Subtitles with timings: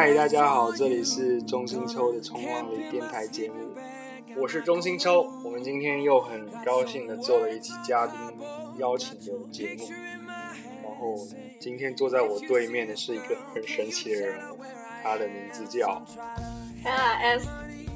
[0.00, 3.56] 嗨，大家好，这里是钟心秋的冲浪里电台节目，
[4.40, 5.28] 我是钟心秋。
[5.44, 8.16] 我们今天又很高兴的做了一期嘉宾
[8.78, 9.88] 邀请的节目，
[10.84, 11.16] 然后
[11.58, 14.40] 今天坐在我对面的是一个很神奇的人，
[15.02, 16.00] 他的名字叫
[16.84, 17.48] L S，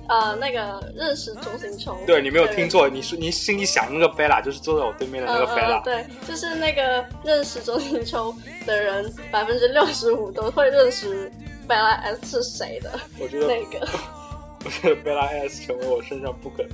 [0.09, 1.97] 呃，那个认识钟心秋。
[2.05, 8.35] 对你没有听错，你说你心里想那个 Bella 就是坐在我对面的那个 Bella，对，就是那个认识钟心秋
[8.67, 11.31] 的人，百分之六十五都会认识。
[11.67, 12.99] 贝拉 S 是谁的？
[13.19, 13.89] 我觉得那个，
[14.65, 16.65] 我觉得贝拉 S 成为我身上不可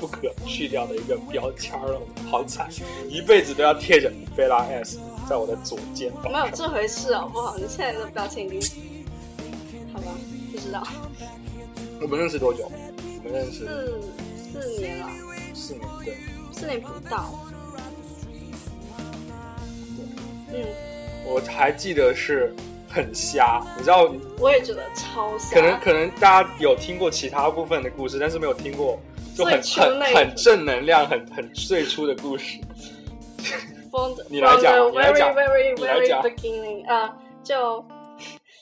[0.00, 2.68] 不可去掉的一个标签了，好惨，
[3.08, 4.98] 一辈子都要贴着贝拉 S
[5.28, 6.32] 在我的左肩膀。
[6.32, 7.56] 没有这回事好不好？
[7.56, 9.04] 你现在的表情已经，
[9.92, 10.12] 好吧，
[10.52, 10.86] 不知道。
[12.00, 12.70] 我们认识多久？
[13.24, 15.08] 我们认识四四年了。
[15.52, 16.16] 四年对。
[16.52, 17.34] 四年不到。
[20.52, 20.64] 嗯。
[21.26, 22.54] 我还记得是。
[22.98, 24.12] 很瞎，你知道？
[24.38, 25.54] 我也觉得超瞎。
[25.54, 28.98] 可能可能大家有听过其他部分的故事，但是没有听过
[29.36, 32.58] 就很很很正能量、很很最初的故事。
[34.28, 36.20] 你来讲，你来讲，你来讲。
[36.88, 37.84] 啊，就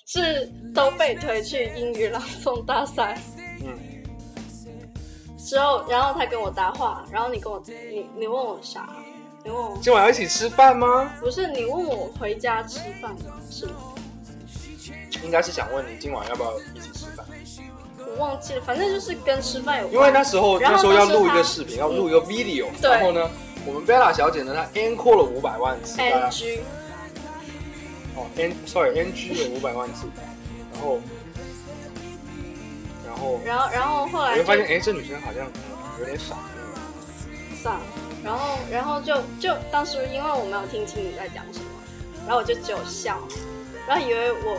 [0.07, 3.19] 是都被推去英语朗诵大赛。
[3.65, 3.75] 嗯。
[5.39, 8.89] 之后，然后他跟我搭话，然后你跟我，你你问我啥？
[9.45, 11.13] 你问我今晚要一起吃饭吗？
[11.21, 13.73] 不是，你问我回家吃饭吗是吗？
[15.23, 17.27] 应该是想问你今晚要不要一起吃饭？
[18.09, 19.95] 我忘记了，反正就是跟吃饭有关。
[19.95, 23.29] 因为那时候那时候要录一个视频，要录一个 video，然后呢，
[23.67, 26.01] 我们 Bella 小姐呢，她 encore 了五百万次。
[26.01, 26.61] NG。
[28.15, 30.07] 哦，N，sorry，NG 了五百万次，
[30.73, 30.99] 然后，
[33.07, 35.45] 然后，然后，然后后来我就发现，哎，这女生好像
[35.99, 36.37] 有点傻。
[37.63, 37.79] 傻。
[38.25, 41.67] 然后，然后就就当时因为我没有听清你在讲什么，
[42.27, 43.19] 然后我就只有笑。
[43.87, 44.59] 然后以为我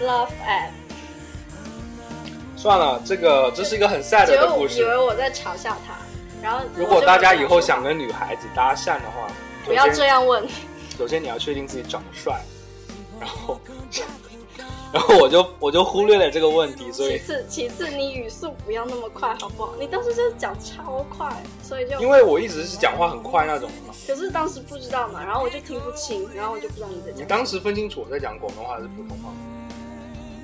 [0.00, 0.70] love at，
[2.56, 4.80] 算了，这个这是一个很 sad 的故事。
[4.80, 5.94] 以为我在嘲笑他，
[6.42, 9.28] 然后如果大家以后想跟女孩子搭讪的话，
[9.64, 10.46] 不要这样问。
[10.98, 12.40] 首先你要确定自己长得帅，
[13.20, 13.60] 然后。
[14.92, 19.72] 然后我就我就忽略了这个问题，所以其次其次你语速不要那么快好不好？
[19.78, 21.28] 你当时就是讲超快，
[21.62, 23.94] 所以就因为我一直是讲话很快那种嘛。
[24.04, 27.20] 可是当时不知道嘛，然后我就听不清，然后我就不知道你在讲。
[27.20, 29.30] 你当时分清楚我在讲广东话还是普通话？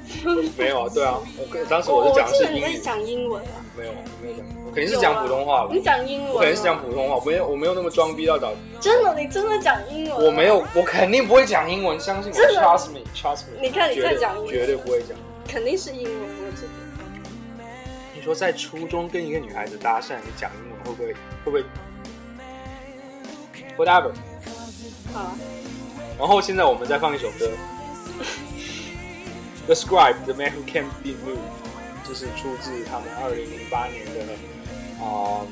[0.56, 2.78] 没有啊，对啊，我当时我是讲的是英语。
[2.78, 3.64] 讲英文啊？
[3.76, 5.70] 没有，没有讲，我肯定是讲普通话了。
[5.72, 6.32] 你讲英文？
[6.34, 8.52] 我肯定是讲普通话，我没有，我没有那么装逼到找。
[8.80, 10.26] 真的，你真的讲英文？
[10.26, 13.58] 我没有，我肯定不会讲英文，相信我，trust me，trust me。
[13.60, 15.16] 你看你在讲英文，绝对不会讲。
[15.48, 16.12] 肯定是英文，
[16.46, 16.68] 我记得。
[18.14, 21.14] 你说在初中跟一个女孩子搭讪，你讲英文会不会？
[21.14, 21.64] 会不会
[23.84, 24.12] ？Whatever。
[25.12, 25.36] 好。
[26.18, 27.50] 然后现在我们再放一首歌。
[29.66, 31.50] The Scribe, The Man Who Can't Be Moved，
[32.06, 34.22] 这是出自他们二零零八年的
[35.04, 35.42] 啊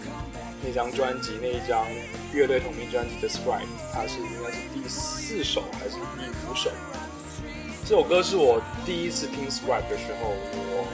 [0.63, 1.85] 那张专辑，那一张
[2.33, 6.71] 乐队同名专辑 The Scribe，它是应该是第四首还是第五首？
[7.85, 10.87] 这首歌是我第一次听 Scribe 的时候，我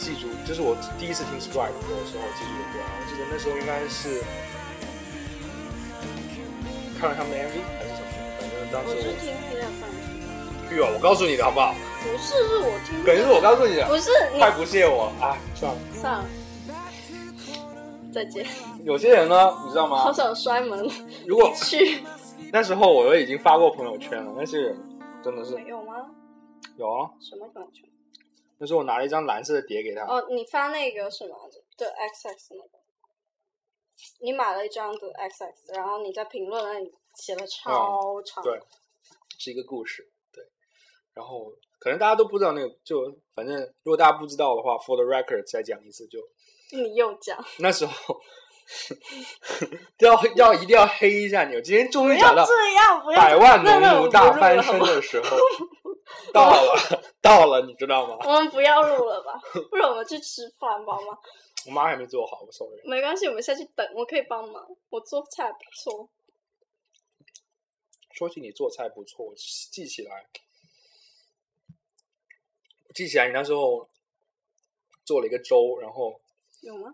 [0.00, 2.82] 记住，这是我第一次听 Scribe 的时候记住的歌。
[2.82, 4.20] 我记得那时候应该是
[6.98, 9.14] 看了他们的 MV 还是什么，反正当时我
[10.80, 11.74] 我告诉你的好不好？
[12.02, 13.04] 不是，是我听。
[13.04, 13.86] 肯定是我告诉你的。
[13.86, 15.38] 不是，太不屑我哎！
[15.54, 16.24] 算了，算了，
[18.12, 18.46] 再见。
[18.84, 19.98] 有些人呢，你知道吗？
[19.98, 20.88] 好想摔门。
[21.26, 22.02] 如果去
[22.52, 24.34] 那时候，我都已经发过朋友圈了。
[24.36, 26.10] 那些人真的是没有吗？
[26.76, 27.10] 有啊。
[27.20, 27.88] 什么朋友圈？
[28.58, 30.02] 那时候我拿了一张蓝色的碟给他。
[30.04, 31.34] 哦，你发那个什么
[31.76, 32.78] 的 X X 那个？
[34.20, 38.42] 你买了一张的 X X，然后你在评论那里写了超长。
[38.42, 38.58] 对，
[39.38, 40.10] 是一个故事。
[41.14, 43.00] 然后可能大家都不知道那个，就
[43.34, 46.18] 反正如果大家不知道的话，for the record 再讲一次就。
[46.72, 47.38] 你又讲。
[47.58, 47.94] 那时候
[49.98, 52.46] 要要一定要黑一下你，我今天终于讲到
[53.14, 55.36] 百万农奴大翻身的时候
[56.32, 56.74] 到了
[57.20, 58.16] 到了，你知道吗？
[58.24, 59.38] 我们不要录了吧，
[59.70, 61.18] 不如我们去吃饭吧吗？
[61.66, 62.80] 我妈还没做好，sorry。
[62.88, 66.08] 没关系，我们下去等，我可以帮忙，我做菜不错。
[68.12, 69.34] 说起你做菜不错，
[69.70, 70.26] 记起来。
[72.94, 73.88] 记起来，你那时候
[75.04, 76.20] 做了一个粥，然后
[76.60, 76.92] 有吗？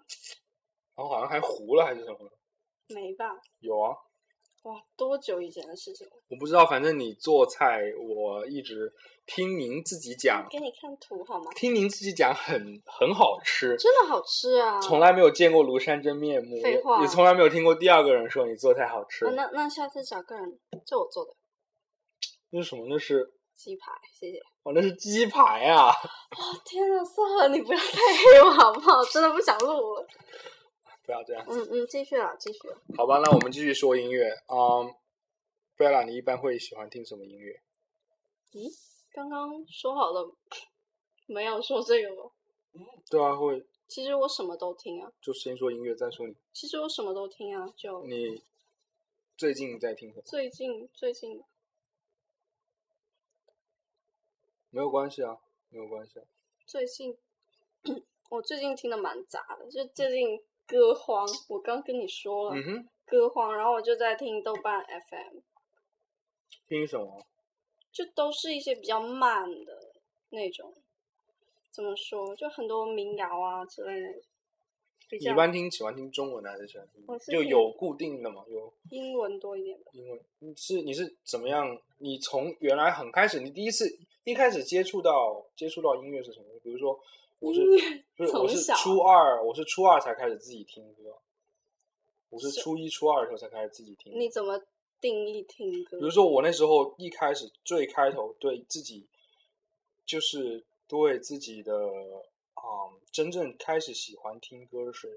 [0.96, 2.18] 然后好像还糊了还是什么？
[2.88, 3.26] 没吧？
[3.60, 3.94] 有啊！
[4.62, 6.12] 哇，多久以前的事情了？
[6.28, 8.92] 我不知道，反正你做菜，我一直
[9.24, 11.52] 听您自己讲，给你看图好吗？
[11.54, 14.80] 听您自己讲，很很好吃，真的好吃啊！
[14.80, 19.30] 从来没有见过庐山真面目，废话，也从来没有听过第二个人说你做菜好吃。
[19.30, 21.34] 那那下次找个人，这我做的。
[22.50, 22.86] 那是什么？
[22.88, 24.40] 那是鸡排，谢谢。
[24.68, 25.88] 哦，那是鸡排啊！
[25.88, 29.02] 哦天呐，算了，你不要太黑我好不好？
[29.06, 30.06] 真的不想录了。
[31.06, 31.42] 不要这样。
[31.48, 32.58] 嗯嗯，继续了，继续。
[32.94, 34.28] 好吧，那我们继续说音乐。
[34.48, 34.94] 嗯
[35.78, 37.62] ，Bella，你一般会喜欢听什么音乐？
[38.52, 38.68] 咦，
[39.10, 40.30] 刚刚说好了，
[41.24, 42.30] 没有说这个吗？
[43.08, 43.64] 对啊，会。
[43.88, 45.10] 其实我什么都听啊。
[45.22, 46.34] 就先说音乐，再说你。
[46.52, 48.42] 其实我什么都听啊，就你
[49.38, 50.22] 最近在听什么？
[50.26, 51.42] 最近最近
[54.70, 55.38] 没有关系啊，
[55.70, 56.24] 没有关系啊。
[56.66, 57.16] 最近
[58.30, 61.26] 我最近听的蛮杂的，就最近歌荒。
[61.48, 65.38] 我刚跟你说了，嗯哼，歌荒，然后我就在听豆瓣 FM。
[66.66, 67.24] 听什么？
[67.90, 69.92] 就都是一些比较慢的
[70.30, 70.74] 那种。
[71.70, 72.36] 怎么说？
[72.36, 74.20] 就很多民谣啊之类的。
[75.10, 77.04] 你一般听喜欢听中文的还是喜欢听？
[77.32, 78.44] 就有固定的嘛？
[78.48, 79.90] 有英文多一点的。
[79.92, 81.78] 英文你是你是怎么样？
[81.98, 86.46] 你从原来很开始，你第一次一开始接触到接触到音乐是什么？
[86.62, 86.98] 比如说
[87.38, 87.64] 我是
[88.16, 91.16] 不是我是初二，我是初二才开始自己听歌。
[92.30, 94.12] 我是初一初二的时候才开始自己听。
[94.18, 94.60] 你怎么
[95.00, 95.98] 定义听歌？
[95.98, 99.06] 比如说我那时候一开始最开头对自己
[100.04, 100.64] 就是。
[100.90, 101.92] 对自己的
[102.58, 105.08] 啊，真正开始喜欢听歌时，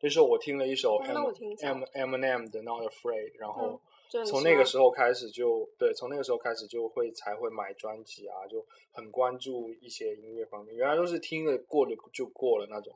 [0.00, 3.80] 那时候我听了一首 M M M M 的 Not Afraid，然后
[4.26, 10.74] 从那个时候开始就对，从那个时候开始就会才会买专辑啊，就很关注一些音乐方面。
[10.74, 12.94] 原来都是听了过了就过了那种，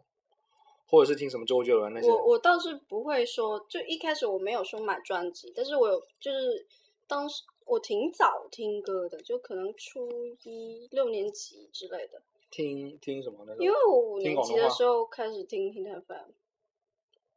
[0.88, 2.08] 或者是听什么周杰伦那些。
[2.08, 6.66] 我我倒是不会说，就一开始我没有说买专辑，但是我有就是
[7.06, 7.42] 当时。
[7.66, 12.20] 我挺早听歌的，就可能初一六年级之类的。
[12.50, 13.54] 听听什么呢？
[13.58, 16.30] 因为我五年级的时候开始听听 FM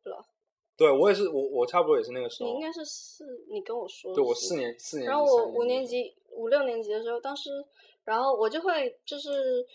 [0.10, 0.26] 了。
[0.76, 2.50] 对，我也是，我我差不多也是那个时候。
[2.50, 4.14] 你应该是四，你跟我说。
[4.14, 5.10] 对，我四年四年。
[5.10, 7.50] 然后我五年级五六年级的时候，当时，
[8.04, 9.66] 然后我就会就是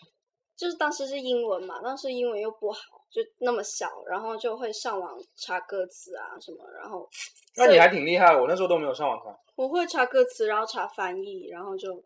[0.57, 2.99] 就是当时是英文嘛，当时英文又不好。
[3.11, 7.09] 就那么小，然后就会上网查歌词啊什么，然后
[7.57, 9.35] 那你还挺厉害，我那时候都没有上网查。
[9.57, 12.03] 我会查歌词，然后查翻译，然后就。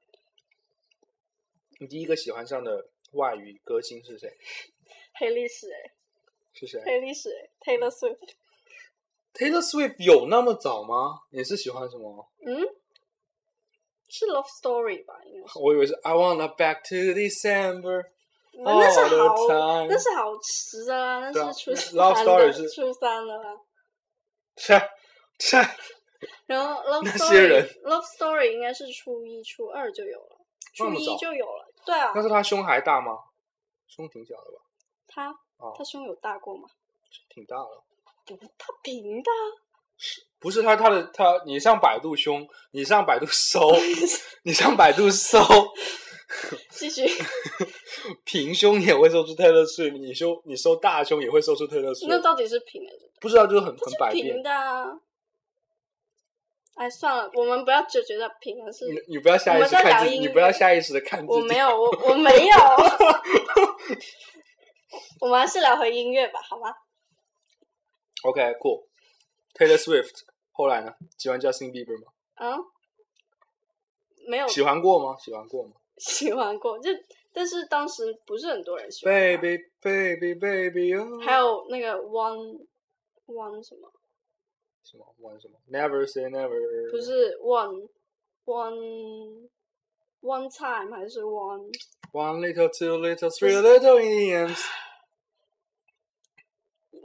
[1.80, 4.30] 你第一个喜欢上的外语歌星是谁？
[5.14, 5.92] 黑历史哎。
[6.54, 6.82] 是谁？
[6.84, 8.34] 黑历史哎，Taylor Swift。
[9.34, 11.20] Taylor Swift 有那么早吗？
[11.30, 12.28] 你是喜欢什么？
[12.44, 12.60] 嗯，
[14.08, 15.14] 是 Love Story 吧？
[15.24, 15.58] 应该是。
[15.58, 18.04] 我以为是 I wanna back to December。
[18.54, 23.56] 那是好，那是好迟的啦，那是初三的， 初三的啦。
[24.58, 24.78] 是
[25.38, 25.56] 是。
[26.44, 30.36] 然后 Love Story，Love Story 应该是初一、初二就有了，
[30.74, 31.71] 初一就有了。
[31.84, 32.12] 对啊。
[32.14, 33.18] 但是他胸还大吗？
[33.86, 34.58] 胸挺小的吧？
[35.08, 35.34] 他
[35.76, 36.68] 他胸有大过吗？
[37.28, 37.68] 挺大的。
[38.24, 39.30] 不，他平的。
[39.96, 40.22] 是。
[40.38, 43.70] 不是他他的他，你上百度胸，你上百度搜，
[44.44, 45.38] 你上百度搜。
[46.70, 47.06] 继续。
[48.24, 52.06] 平胸也会搜出 Taylor Swift，你搜你搜大胸也会搜出 Taylor Swift。
[52.08, 52.90] 那到底是平的？
[53.20, 54.34] 不知道，就是很很百变。
[54.34, 54.50] 平的。
[56.74, 58.86] 哎，算了，我们不要只觉得平了是。
[58.88, 61.32] 你你不要下意识看自己，你不要下意识的看自己。
[61.32, 62.56] 我没有，我我没有。
[65.20, 66.72] 我们还是聊回音乐吧，好吗
[68.24, 68.86] ？OK，cool。
[69.54, 70.92] Taylor Swift，后来呢？
[71.18, 72.10] 喜欢 Justin Bieber 吗？
[72.36, 72.58] 嗯。
[74.26, 74.48] 没有。
[74.48, 75.14] 喜欢过吗？
[75.18, 75.72] 喜欢过吗？
[75.98, 76.90] 喜欢过，就
[77.34, 79.14] 但是当时不是很多人喜欢。
[79.14, 82.58] Baby, baby, baby, 还有那个 One
[83.26, 83.90] One 什么？
[84.84, 86.90] 什么 One 什么？Never say never。
[86.90, 87.88] 不是 One
[88.44, 89.48] One
[90.20, 91.72] One time 还是 One
[92.12, 94.58] One little, two little, three little Indians。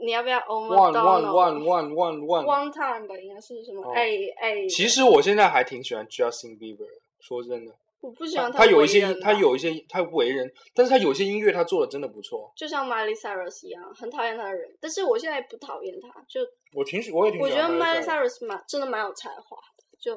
[0.00, 3.16] 你要不要 One One One One One One One time 吧？
[3.18, 3.92] 应该是什么？
[3.94, 4.66] 哎哎。
[4.68, 6.86] 其实我现在还挺喜欢 Justin Bieber，
[7.20, 7.74] 说真的。
[8.00, 12.52] 我不喜欢他有一些，他有一些他为人，但是他有些音乐他做的真的不错。
[12.56, 16.40] 就像 Miley Cyrus 一样，很讨厌他的人，但是我现在不讨厌他，就
[16.74, 17.40] 我挺喜，我也挺。
[17.40, 20.14] 我觉得 Miley Cyrus 蛮真的蛮有才华的，就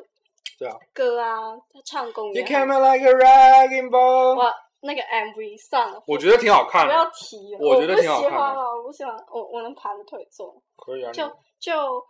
[0.59, 2.31] 对啊，歌啊，他唱功。
[2.33, 4.37] You came like a raging ball。
[4.37, 6.93] 哇，那个 MV 算了，我觉得挺好看的。
[6.93, 8.29] 不要提，我觉得挺好看。
[8.29, 10.55] 我不喜欢了，我不喜欢，我我能盘着腿坐。
[10.75, 11.11] 可以啊。
[11.11, 11.27] 就
[11.59, 12.05] 就。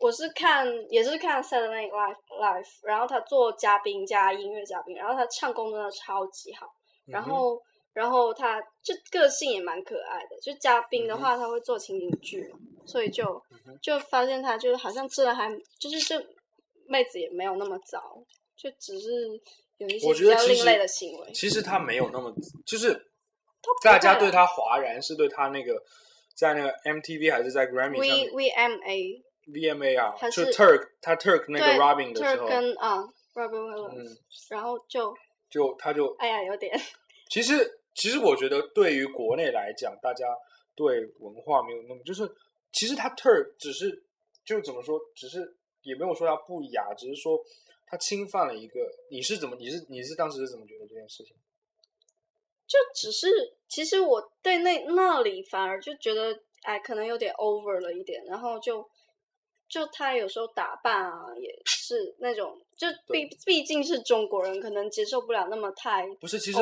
[0.00, 6.66] 我是看，也是看 Saturday Night Live，然后他做嘉宾加音乐嘉宾，然后他唱功真的超级好，
[7.04, 7.60] 然后
[7.92, 10.40] 然后他就个性也蛮可爱的。
[10.40, 12.50] 就嘉宾的话，他会做情景剧，
[12.86, 13.40] 所以就
[13.82, 16.26] 就发现他就是好像吃的还就是这
[16.86, 18.16] 妹子也没有那么糟，
[18.56, 19.10] 就只是
[19.76, 21.30] 有一些比较另类的行为。
[21.32, 22.34] 其实他没有那么，
[22.66, 22.98] 就是
[23.84, 25.74] 大家对他哗然是对他那个
[26.34, 29.22] 在那个 MTV 还是在 Grammy 上面 VMA。
[29.46, 33.02] VMA 啊，就 Turk，他 Turk 那个 Robin 的时候，跟啊
[33.34, 34.18] Robin Williams，
[34.50, 35.14] 然后就
[35.48, 36.78] 就他就哎呀，有点。
[37.30, 40.26] 其实其实我觉得对于国内来讲，大家
[40.74, 42.28] 对文化没有那么就是，
[42.72, 44.04] 其实他 Turk 只是
[44.44, 47.40] 就怎么说，只是也没有说他不雅，只是说
[47.86, 48.80] 他侵犯了一个。
[49.10, 49.56] 你是怎么？
[49.56, 51.34] 你是你是当时是怎么觉得这件事情？
[52.66, 53.28] 就只是，
[53.68, 58.88] 其实我对那那里反而就觉得，哎，可能有点 over 了一点，然后就。
[59.70, 66.40] 就他有时候打扮啊，也是那种，就毕毕竟是中国人，可能接受不了那么太不是。
[66.40, 66.58] 其实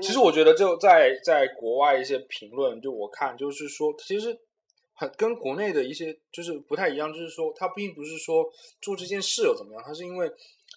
[0.00, 4.38] 其实我觉得就在在国外一些评论，就我看就是说，其实
[4.94, 8.48] 很跟国内的一些就是不太一样，就是说他并不是说
[8.80, 10.28] 做这件事又怎么样，他是因为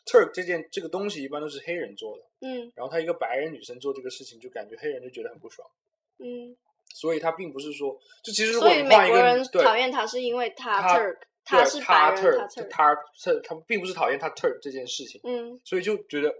[0.07, 5.69] Turk 这件这个东西一般都是黑人做的，嗯，然后他一个白人女生做这个事情，就感觉黑人就觉得很不爽，
[6.17, 6.57] 嗯，
[6.95, 11.17] 所以他并不是说，就其实如果你换一个人讨厌他是因为他 Turk。
[11.45, 16.33] 他是白人，他他他他并不是讨厌他 turn 这件事情，嗯，所以就觉得，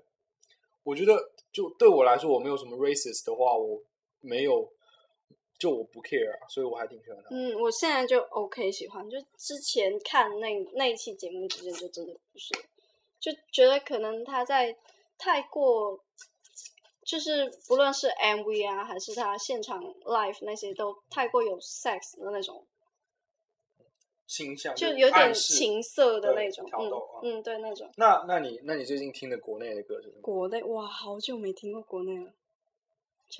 [0.83, 3.79] 我觉得就对我来说，我没有什么 racist 的话，我
[4.21, 4.67] 没有，
[5.59, 7.29] 就我不 care，所以我还挺喜欢他。
[7.29, 12.53] 嗯，我现在就 OK 喜欢，就之前看那那一期节目之前就真的不是，
[13.19, 14.75] 就觉得可能他在
[15.19, 15.99] 太过，
[17.03, 22.65] 就是不论是 MV 啊，还是他现场 live 那些都太过有 sex 的那种。
[24.27, 26.67] 倾向就有点情色的那种，
[27.21, 27.89] 嗯嗯，对那种。
[27.97, 30.21] 那那你那你最近听的国内的歌是什么？
[30.21, 32.31] 国内哇，好久没听过国内了。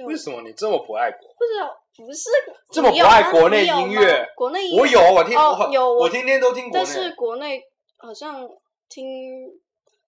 [0.05, 1.27] 为什么你这么不爱国？
[1.37, 2.29] 不知道，不是
[2.71, 4.25] 这么不爱国内音乐。
[4.35, 6.83] 国内音乐我有，我听哦有，我天天都听国内。
[6.83, 7.63] 但是国内
[7.97, 8.49] 好像
[8.89, 9.05] 听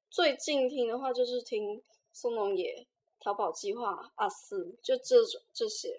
[0.10, 1.82] 最近听的话，就是听
[2.12, 2.86] 宋冬野、
[3.20, 5.90] 逃跑计划、阿四，就这种这些。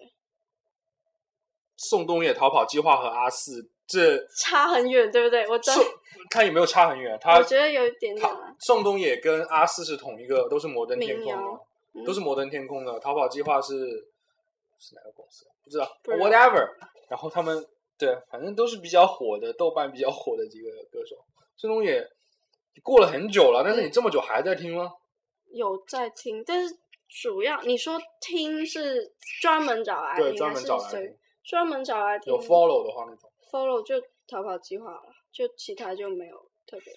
[1.76, 3.70] 宋冬野、逃跑计划和阿四。
[3.88, 5.48] 这差很远，对不对？
[5.48, 5.82] 我宋
[6.30, 8.28] 他有没有差很远，他我觉得有一点点。
[8.60, 13.00] 宋冬野跟阿四是同一个，都是摩登天空的，都是摩登天空的。
[13.00, 13.74] 逃跑计划是
[14.78, 15.46] 是哪个公司？
[15.64, 16.68] 不知道，whatever。
[17.08, 17.66] 然后他们
[17.98, 21.16] 对，反正都是比较火的，豆瓣比较火的几个歌手。
[21.56, 22.06] 宋冬野
[22.82, 24.92] 过了很久了，但是你这么久还在听吗？
[25.50, 26.76] 有在听，但是
[27.08, 32.30] 主要你说听是专门找来听，专门找来听，专门找来听。
[32.30, 33.30] 有 follow 的话那种。
[33.50, 36.94] Follow 就逃跑计划了，就其他就没有特别。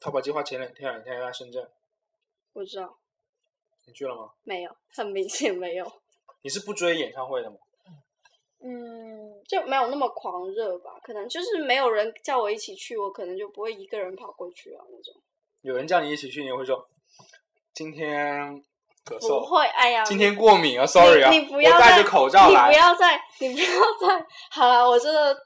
[0.00, 1.70] 逃跑计划前两天两天在深圳，
[2.54, 2.98] 我知道。
[3.86, 4.32] 你去了吗？
[4.42, 6.00] 没有，很明显没有。
[6.42, 7.56] 你是不追演唱会的吗？
[8.60, 15.22] 嗯，就没有那么狂热吧，可能就是没有人叫我一起去，我可能就不会一个人跑过去啊那种。
[15.62, 16.88] 有人叫你一起去，你会说
[17.74, 18.64] 今天。
[19.04, 25.36] 不会，哎呀，今天过敏啊，sorry 啊，你不要戴着口罩来，你不要再，你不要再，好了，我真的，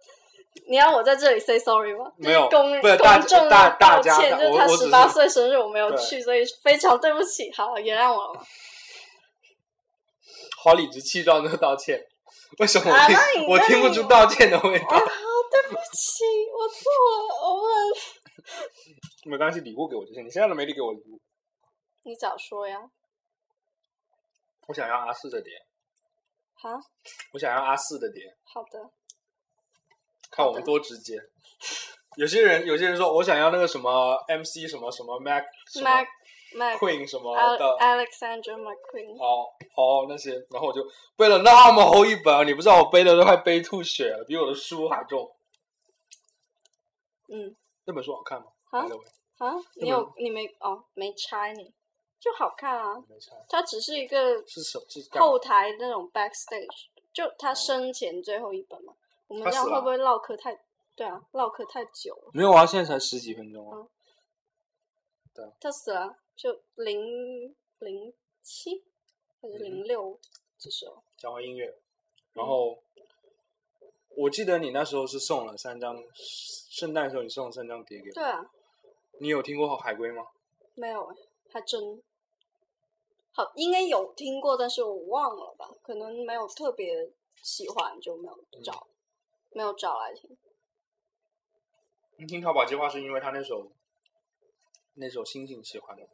[0.68, 2.10] 你要我在这里 say sorry 吗？
[2.18, 8.40] 没有，公公众大道歉，就是他十八岁生日我没有去，所以非常对不起，好，原谅我了。
[10.62, 12.02] 好理直气壮的道歉，
[12.58, 14.86] 为什么我听我听不出道歉的味道？
[14.88, 17.56] 好，对不起，我错了，我
[19.30, 21.20] 们没关系，礼物给我就行，你现在都没礼给我礼物，
[22.02, 22.78] 你早说呀。
[24.66, 25.52] 我想要阿四的碟。
[26.54, 26.70] 好。
[27.32, 28.22] 我想要阿四的碟。
[28.44, 28.90] 好的。
[30.30, 31.18] 看我们多直接。
[32.16, 35.44] 有些人，有些人说我想要那个什么 MC 什么什么 Mac
[35.82, 36.06] Mac
[36.54, 37.64] Mac Queen 什么的。
[37.78, 39.18] Alexander McQueen。
[39.18, 40.84] 好，好，那些，然后我就
[41.16, 45.34] 背了那么厚一本，你不知道我背的都快背吐血了，比我的书还重。
[47.28, 47.56] 嗯。
[47.84, 48.46] 那本书好看吗？
[48.70, 48.86] 啊
[49.38, 49.54] 啊！
[49.76, 50.84] 你有你没哦？
[50.94, 51.74] 没拆你。
[52.24, 53.04] 就好看啊！
[53.50, 58.94] 它只是一个是手是后台那种 backstage，就他生前最后一本嘛。
[59.26, 60.58] 我们这样会不会唠嗑太？
[60.96, 62.30] 对啊，唠嗑太久了。
[62.32, 63.86] 没有啊，现在才十几分钟啊。
[65.34, 65.44] 对。
[65.60, 68.82] 他死了，就零零七
[69.42, 70.18] 还是零六
[70.56, 71.02] 这时候。
[71.18, 71.76] 讲完音乐，
[72.32, 72.82] 然后
[74.16, 78.14] 我记得你那时候是送了三张，圣诞的时候你送了三张碟给我。
[78.14, 78.50] 对啊。
[79.20, 80.26] 你有听过海龟吗？
[80.74, 81.16] 没有哎，
[81.52, 82.02] 还真。
[83.36, 85.68] 好，应该有听过，但是我忘了吧？
[85.82, 87.12] 可能没有特别
[87.42, 88.86] 喜欢，就没有找，
[89.50, 90.38] 没有找来听。
[92.16, 93.72] 你听《淘宝计划》是因为他那首
[94.94, 96.10] 那首《星星》喜欢的吗？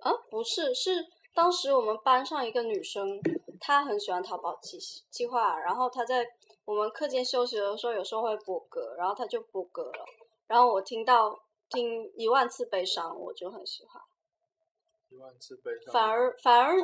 [0.00, 3.20] 啊，不是，是当时我们班上一个女生，
[3.60, 4.78] 她很喜欢《淘宝计
[5.10, 6.26] 计划》，然后她在
[6.64, 10.06] 我们课间休息的时候，有时候会播歌，然后她就播歌了，
[10.46, 11.38] 然后我听到
[11.68, 14.02] 听一万次悲伤，我就很喜欢。
[15.10, 15.92] 一万次悲伤。
[15.92, 16.76] 反而反而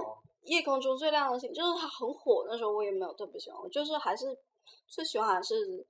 [0.44, 2.44] 夜空中最亮的星，就是它很火。
[2.48, 4.36] 那时候我也没有特别喜欢，我就是还是
[4.86, 5.86] 最喜欢是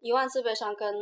[0.00, 0.94] 一万次悲伤跟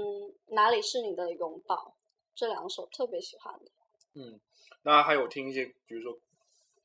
[0.48, 1.94] 哪里是你的拥抱
[2.34, 3.70] 这两首特别喜欢的。
[4.14, 4.40] 嗯，
[4.82, 6.18] 那还有听一些，比如说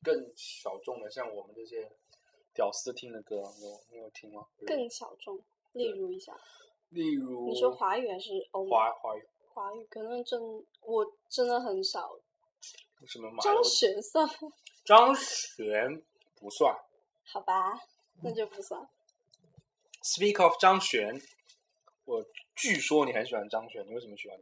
[0.02, 1.90] 更小众的，像我们这些
[2.54, 4.46] 屌丝听的歌，有你有听吗？
[4.66, 5.38] 更小众，
[5.72, 6.36] 例如一下。
[6.90, 8.66] 例如，你说华语还是欧？
[8.66, 9.26] 华华语。
[9.48, 10.40] 华语可能真
[10.82, 12.14] 我真的很少。
[13.06, 13.30] 什么？
[13.42, 14.28] 张悬算？
[14.84, 16.02] 张悬
[16.36, 16.74] 不算。
[17.24, 17.80] 好吧，
[18.22, 18.88] 那就不算。
[20.02, 21.20] Speak of 张悬，
[22.04, 24.38] 我据说你很喜欢张悬，你为什么喜欢？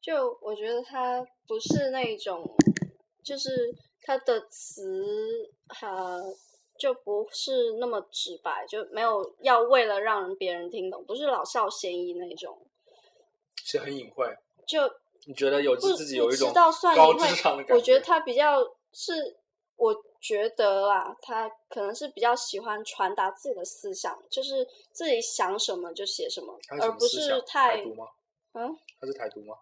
[0.00, 2.44] 就我觉得他不是那种，
[3.22, 6.18] 就是他的词哈
[6.78, 12.66] 就不是那么直白，就没有要为了让别人听懂，不是老少咸宜那种，
[13.62, 14.26] 是很隐晦。
[14.66, 14.80] 就
[15.26, 16.70] 你觉得有自己有一种高
[17.14, 17.74] 智商的感觉？
[17.74, 18.62] 我觉得他比较
[18.92, 19.36] 是，
[19.76, 27.82] 我觉得啊，他可能是比较喜欢传达自己的思想，就是自己想什么就写什么，而不是太
[28.54, 29.56] 嗯，他是台独吗？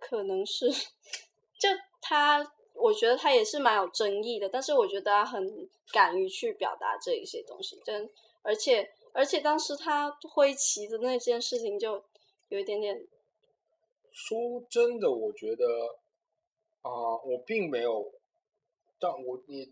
[0.00, 1.68] 可能是，就
[2.00, 2.52] 他。
[2.76, 8.10] 我觉得他也是蛮有争议的，但是我觉得他很敢于去表达这一些东西，真
[8.42, 12.02] 而且而且当时他挥旗的那件事情就
[12.48, 13.06] 有一点点。
[14.14, 15.66] 说真的，我觉得
[16.80, 16.90] 啊，
[17.26, 18.10] 我并没有，
[18.98, 19.70] 但我你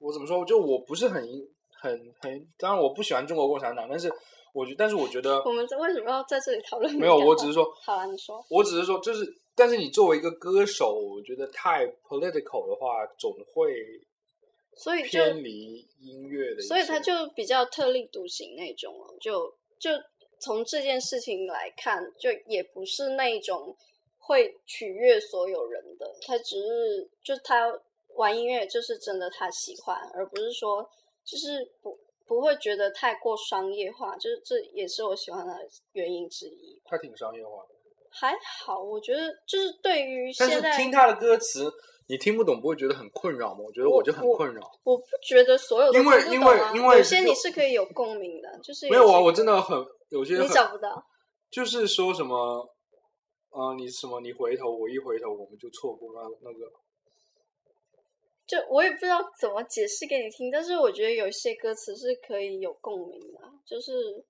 [0.00, 0.42] 我怎么说？
[0.46, 1.22] 就我不是很
[1.68, 4.10] 很很，当然我不喜欢中国共产党，但是
[4.54, 6.94] 我觉但是我觉得我们为什么要在这里讨论？
[6.94, 9.38] 没有，我只是说，好啊，你说，我只是说就是。
[9.54, 13.70] 但是你作为一个歌手，我觉得太 political 的话，总会
[14.74, 16.62] 所以偏离音乐的。
[16.62, 19.14] 所以他就比较特立独行那种了。
[19.20, 19.90] 就就
[20.42, 23.76] 从这件事情来看，就也不是那种
[24.18, 26.12] 会取悦所有人的。
[26.26, 27.72] 他只是就他
[28.16, 30.90] 玩音乐，就是真的他喜欢，而不是说
[31.24, 31.96] 就是不
[32.26, 34.16] 不会觉得太过商业化。
[34.16, 35.56] 就是这也是我喜欢的
[35.92, 36.82] 原因之一。
[36.84, 37.68] 他挺商业化的。
[38.10, 41.72] 还好，我觉得就是对于现在听他的歌词，
[42.12, 43.60] 你听不懂不会觉得很困扰吗？
[43.64, 44.60] 我觉得我就很困扰。
[44.84, 51.02] 我不觉得所有的因为因为因为有些你是可以有共鸣的，就是没有啊，我真的很有些你找不到，
[51.50, 52.68] 就是说什么
[53.48, 56.70] 啊，你什么你回头我一回头我们就错过了那个，
[58.46, 64.26] 就我也不知道怎么解释给你听，但是我觉得有一些歌词是可以有共鸣的，就是。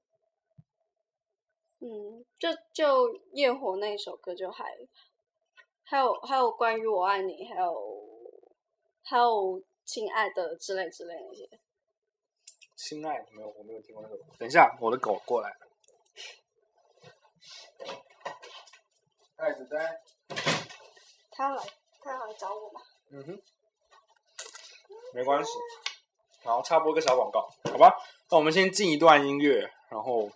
[1.85, 4.65] 嗯，就就焰火那一首歌就还，
[5.93, 8.03] 还有还有关于我爱你，还有
[9.03, 11.47] 还有亲爱的之类之类那些。
[12.75, 14.17] 亲爱的没有，我没有听过那个。
[14.39, 15.55] 等一下，我的狗过来。
[19.37, 20.01] 袋子在。
[21.31, 21.63] 他要来，
[22.01, 22.81] 他要来找我吗？
[23.11, 23.43] 嗯哼。
[25.13, 25.51] 没关系，
[26.43, 27.95] 然后插播个小广告，好吧？
[28.31, 30.31] 那我们先进一段音乐，然后。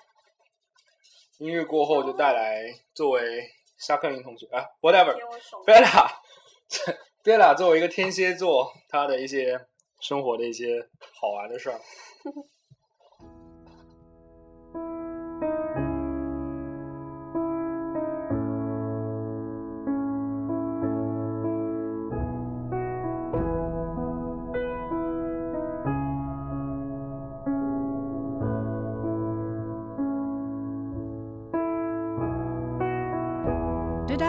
[1.38, 2.64] 音乐过后就带来
[2.94, 3.46] 作为
[3.78, 9.66] 沙克林同学啊，whatever，Bella，Bella 作为一个天蝎座，他的一些
[10.00, 10.88] 生活的一些
[11.20, 11.80] 好玩的事儿。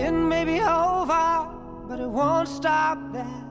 [0.00, 1.46] It may be over,
[1.86, 3.44] but it won't stop there.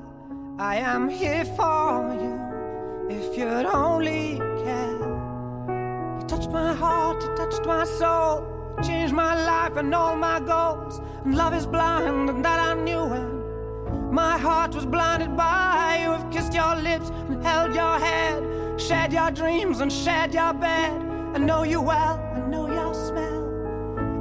[0.57, 2.33] I am here for you
[3.07, 4.97] if you'd only care.
[6.19, 10.39] You touched my heart, you touched my soul, you changed my life and all my
[10.39, 10.99] goals.
[11.23, 16.09] And love is blind, and that I knew when my heart was blinded by you.
[16.13, 20.91] Have kissed your lips and held your head, shared your dreams and shared your bed.
[21.35, 22.17] I know you well,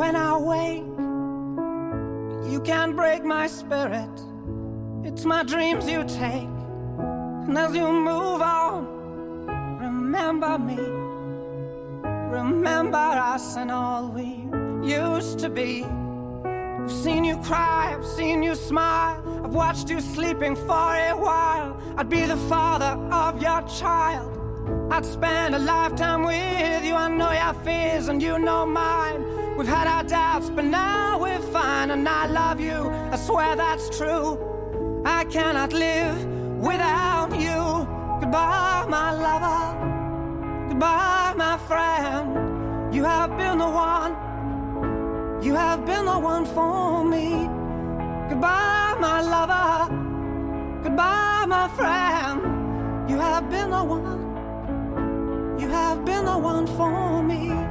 [0.00, 0.90] when I wake,
[2.50, 4.14] you can't break my spirit.
[5.04, 6.54] It's my dreams you take.
[7.46, 8.80] And as you move on,
[9.78, 10.80] remember me.
[12.38, 14.30] Remember us and all we
[14.82, 15.84] used to be.
[15.84, 19.20] I've seen you cry, I've seen you smile.
[19.44, 21.78] I've watched you sleeping for a while.
[21.98, 24.30] I'd be the father of your child.
[24.90, 26.94] I'd spend a lifetime with you.
[26.94, 29.29] I know your fears and you know mine.
[29.60, 31.90] We've had our doubts, but now we're fine.
[31.90, 35.02] And I love you, I swear that's true.
[35.04, 36.24] I cannot live
[36.56, 37.86] without you.
[38.20, 40.68] Goodbye, my lover.
[40.70, 42.94] Goodbye, my friend.
[42.94, 44.12] You have been the one.
[45.44, 47.46] You have been the one for me.
[48.30, 49.94] Goodbye, my lover.
[50.84, 53.10] Goodbye, my friend.
[53.10, 55.60] You have been the one.
[55.60, 57.69] You have been the one for me.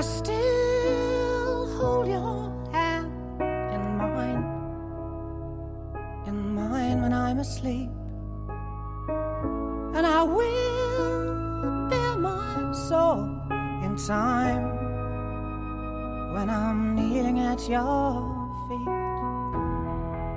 [0.00, 4.44] I still hold your hand in mine,
[6.26, 7.90] in mine when I'm asleep.
[9.94, 13.24] And I will bear my soul
[13.84, 14.64] in time
[16.32, 18.24] when I'm kneeling at your
[18.68, 18.88] feet.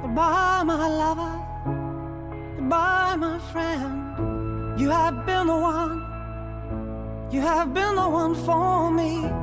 [0.01, 1.35] Goodbye, my lover.
[2.57, 4.77] Goodbye, my friend.
[4.77, 6.03] You have been the one.
[7.31, 9.42] You have been the one for me.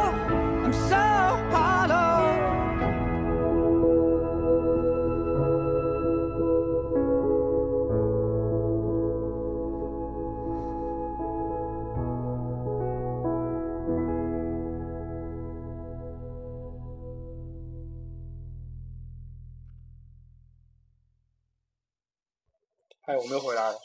[23.11, 23.77] 嗨，我们又回来了。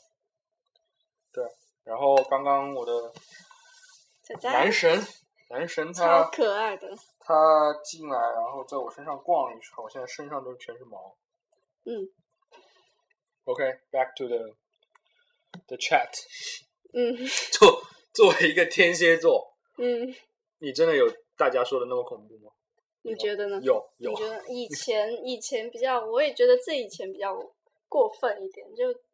[1.33, 1.45] 对，
[1.83, 3.13] 然后刚刚我的
[4.45, 4.97] 男神，
[5.51, 11.17] 男神超他可爱的，他进来，然后在我身上逛了一圈，我现在身上都全是毛。
[11.87, 12.07] 嗯
[13.47, 14.55] OK，back、to the
[15.67, 16.09] the chat。
[16.95, 17.17] 嗯
[17.51, 17.83] 作
[18.15, 20.07] 作为一个天蝎座，嗯，
[20.59, 21.05] 你真的有
[21.37, 22.53] 大家说的那么恐怖吗？
[23.03, 23.59] 你觉得呢？
[23.61, 27.35] 有有你觉得以前以前比较，我也觉得自己以前比较
[27.89, 29.06] 过分一点，就嗯，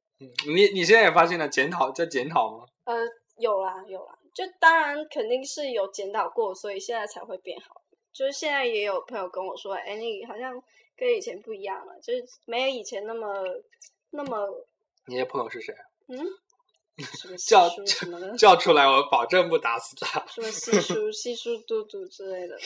[0.46, 2.66] 你你现在也发现了检讨在检讨吗？
[2.84, 2.94] 呃
[3.38, 7.80] 有啦有啦，就当然肯定是有检讨过，所以现在才会变好。
[8.12, 10.52] 就是现在也有朋友跟我说，哎，你好像
[10.96, 13.26] 跟以前不一样了，就是没有以前那么
[14.10, 14.46] 那么
[15.06, 15.74] 你的朋友是谁？
[16.08, 16.18] 嗯，
[16.98, 20.24] 什么 叫什么的， 叫出来，我保证不打死他。
[20.28, 22.56] 什么稀疏稀疏嘟嘟之类的。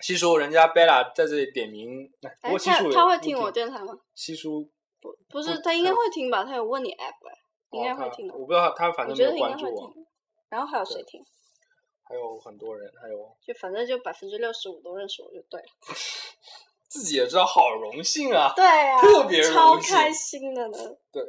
[0.00, 3.96] 西叔，人家贝拉在这里点名，不哎，过他他会听我电台吗？
[4.14, 4.68] 西叔
[5.02, 6.44] 不不是，他应该会听吧？
[6.44, 7.38] 他有问你 app，哎
[7.72, 8.34] 应该会听的。
[8.34, 9.86] 我不知道他，反正没有我觉得应该关注我。
[9.88, 10.06] 会听。
[10.48, 11.22] 然后还有谁听？
[12.04, 15.66] 还有很多人，还有就反正就百分之六十五都认识我就对了。
[16.88, 18.52] 自己也知道，好荣幸啊！
[18.54, 20.78] 对啊，特别荣幸超开心的呢，
[21.10, 21.22] 对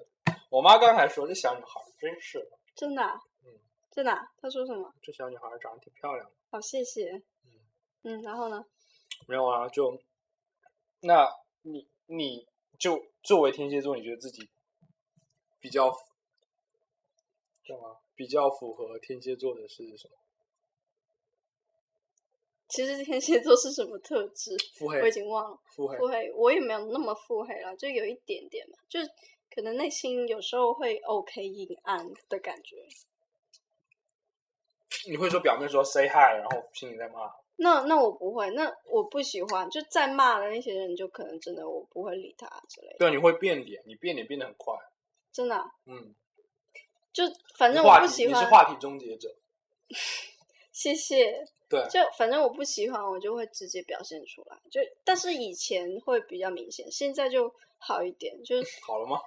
[0.50, 3.52] 我妈刚才说这小女孩真是的，真的啊、嗯
[3.90, 4.94] 真的啊、他说什么？
[5.02, 6.32] 这小女孩长得挺漂亮的。
[6.52, 7.12] 好，谢谢。
[7.46, 7.52] 嗯
[8.04, 8.66] 嗯，然后呢？
[9.26, 9.98] 没有啊，就
[11.00, 11.30] 那
[11.62, 12.46] 你你
[12.84, 14.46] 就作为天蝎座，你觉得自己
[15.62, 15.90] 比较
[17.66, 17.96] 干嘛？
[18.14, 20.18] 比较符合天蝎座的是什么？
[22.68, 24.58] 其实天蝎座是什么特质？
[24.78, 25.58] 腹黑我已，经忘了。
[25.74, 26.08] 腹黑腹。
[26.10, 29.10] 黑，我也没有那么腹黑了，就有一点点嘛，就是
[29.50, 32.86] 可能内心有时候会 OK 阴暗的感觉。
[35.08, 37.32] 你会说表面说 say hi，然后心里在骂。
[37.64, 42.98] 那那我不会，那我不喜欢，就再骂的那些人，就可能真的我不会理他之类的。
[43.00, 44.76] 对，你会变脸，你变脸变得很快。
[45.32, 46.14] 真的啊、嗯，
[47.12, 47.24] 就
[47.56, 48.36] 反正我不喜欢。
[48.36, 49.34] 你是话题终结者。
[50.72, 51.46] 谢谢。
[51.70, 54.58] 对，就反正我不喜欢，我就会直接表现出来。
[54.70, 58.44] 就但是以前会比较明显，现在就好一点。
[58.44, 59.18] 就是好了吗？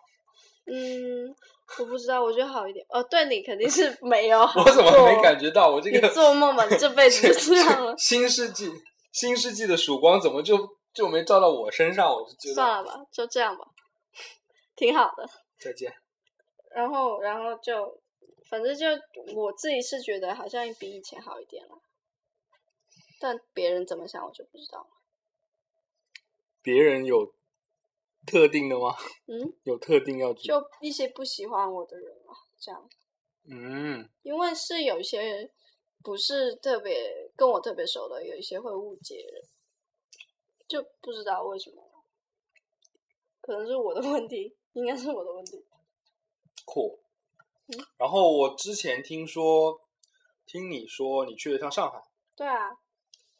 [0.66, 1.34] 嗯，
[1.78, 2.84] 我不知道，我觉得好一点。
[2.88, 7.94] 哦，对你肯定是 没有好我怎么没感觉到我这你个做梦吧，你这辈子就这样了。
[7.96, 8.70] 新世纪
[9.12, 10.58] 新世纪的曙光怎么就
[10.92, 12.10] 就没照到我身上？
[12.12, 13.64] 我就觉得算了吧，就这样吧，
[14.76, 15.28] 挺好的。
[15.58, 15.92] 再见。
[16.74, 17.98] 然后，然后就
[18.50, 18.86] 反正就
[19.34, 21.80] 我自己是觉得好像比以前好一点了，
[23.20, 24.86] 但别人怎么想我就不知道了。
[26.60, 27.32] 别人有
[28.26, 28.94] 特定的吗？
[29.26, 32.90] 嗯， 有特定要就一些不喜欢我的人啊，这样。
[33.48, 35.50] 嗯，因为是有些人
[36.02, 39.42] 不是特别跟我特别熟的，有一些会误解人，
[40.66, 41.82] 就不知道为什么，
[43.40, 45.64] 可能是我的问题，应该是我的问题。
[46.64, 46.98] 酷。
[47.68, 49.80] 嗯然后我之前听说，
[50.46, 52.00] 听你说你去了一趟上海，
[52.36, 52.68] 对啊，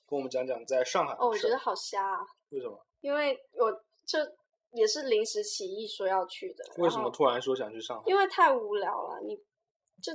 [0.05, 2.85] 跟我们讲讲在上海的哦，我觉得好瞎啊，为什么？
[3.01, 4.18] 因为我这
[4.76, 6.64] 也是临时起意说要去的。
[6.76, 7.10] 为什么？
[7.10, 8.04] 突然说想去上海？
[8.06, 9.36] 因为太无聊了，你
[10.02, 10.12] 就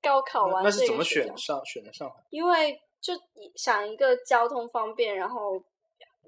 [0.00, 2.22] 高考完那那是怎么选上选的上海？
[2.30, 3.12] 因为就
[3.54, 5.62] 想一个交通方便，然后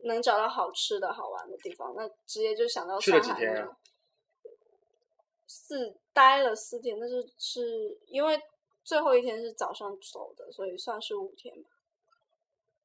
[0.03, 3.35] 能找到好吃的好玩的地方，那直接就想到上海去了。
[3.35, 3.77] 几天啊
[5.47, 8.41] 四待了四天，但是是因为
[8.85, 11.71] 最后一天是早上走的，所以算是五天吧。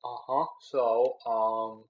[0.02, 1.86] 啊哈，是哦，嗯，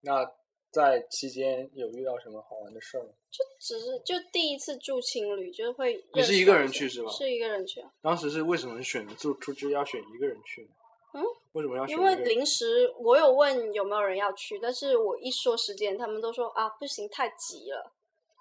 [0.00, 0.30] 那
[0.70, 3.10] 在期间有遇到什么好玩的事儿吗？
[3.30, 10.68] 就只是就第一次住青旅，就是会你是一个人去是吧是一个人去啊，当时是为什么选住出去要选一个人去呢？
[11.14, 12.14] 嗯，为什么要选因为？
[12.16, 17.92] 临时我有问有没有人要去，但是我一说时间，他们都说啊不行，太急了。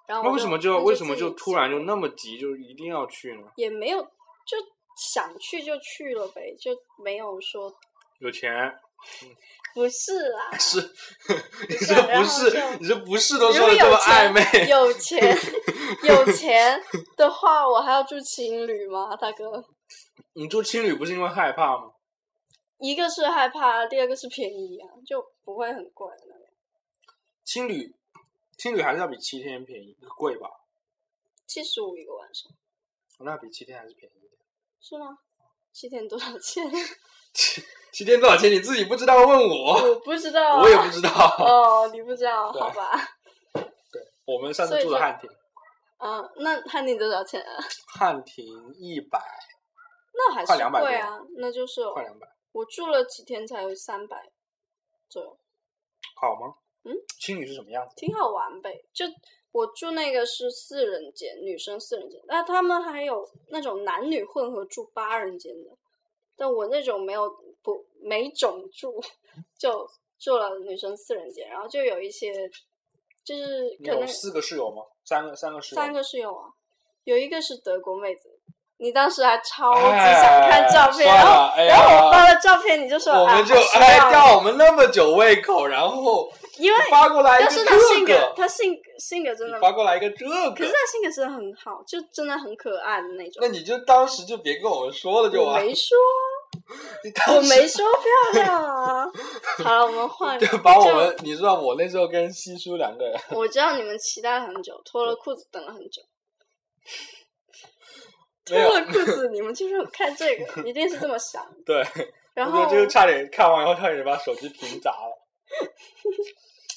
[0.07, 3.51] 然后那为什么就那为什么就突然就那么急，就一定要去呢？
[3.55, 4.57] 也没有就
[4.97, 7.73] 想去就去了呗，就没有说
[8.19, 8.77] 有钱
[9.75, 10.79] 不是啦，是，
[11.67, 14.69] 你是这不是你这不是都说的这么暧昧？
[14.69, 15.19] 有钱
[16.07, 16.81] 有钱
[17.17, 19.65] 的话，我还要住青旅吗，大哥？
[20.33, 21.91] 你住青旅不是因为害怕吗？
[22.77, 26.47] 一个是害怕，第二个是便宜啊，就不会很贵那种。
[27.43, 27.93] 青旅
[28.57, 30.49] 青旅还是要比七天便宜贵吧？
[31.45, 32.49] 七十五一个晚上
[33.19, 34.39] 那比七天还是便宜一点。
[34.79, 35.17] 是吗？
[35.73, 36.63] 七天多少钱？
[37.36, 38.50] 七 七天多少钱？
[38.52, 41.10] 你自己不知道问我，我不知道、啊，我也不知道。
[41.39, 42.91] 哦，你不知道，好吧？
[43.54, 45.30] 对，我们上次住的汉庭，
[46.00, 47.63] 嗯，那汉庭多少钱啊？
[47.88, 48.45] 汉庭
[48.76, 49.19] 一百
[50.13, 54.32] 那还是快200多贵啊，那就是快两百，我住了几天才有三百
[55.10, 55.38] 左右，
[56.15, 56.56] 好吗？
[56.84, 57.93] 嗯，青旅是什么样子？
[57.98, 58.84] 挺好玩呗。
[58.93, 59.06] 就
[59.52, 65.69] 我住那个是四人间，女生四人间，那他们还有那种男女混合住八人间的，
[66.36, 67.30] 但我那种没有
[67.62, 69.02] 不没种住，
[69.58, 69.88] 就
[70.19, 72.50] 住了女生四人间，然后就有一些
[73.24, 74.84] 就是可能有四个室友吗？
[75.04, 75.82] 三个，三个室友。
[75.82, 76.54] 三个室友啊，
[77.04, 78.39] 有一个是德国妹子，
[78.77, 93.47] 你当时还超级哎想看照片，算然后、哎然后我发了照片，你就说我们就啊好失哎吊我们那么久胃口，然后因为发过来一但个是他性格这个，，他性性格真的，发过来一个这个，可是他性格真的很好，就真的很可爱的那种那。
[93.47, 95.55] 你就当时就别跟我们说了就完。
[95.55, 95.97] 我没说，
[97.35, 97.85] 我没说
[98.33, 99.05] 漂亮啊。
[99.63, 100.38] 好了，我们换。
[100.38, 106.01] 就把我们，你知道我那时候跟西叔两个人，我知道你们期待很久，脱了裤子等了很久。
[108.45, 111.45] 脱了裤子，你们就是看这个，一定是这么想。
[111.65, 111.84] 对，
[112.34, 115.25] 然后我就差点看完以后差点把手机屏砸了。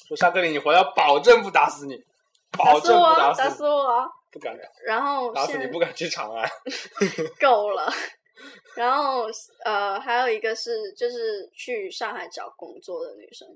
[0.07, 2.03] 说沙克林，你回来保证不打死你，
[2.57, 4.07] 保打死我啊，证不打打死我啊！
[4.31, 4.55] 不敢
[4.85, 6.49] 然后打死你不敢去长安。
[7.39, 7.91] 够了。
[8.75, 9.25] 然后
[9.65, 13.47] 呃，还有一个是就是去上海找工作的女生，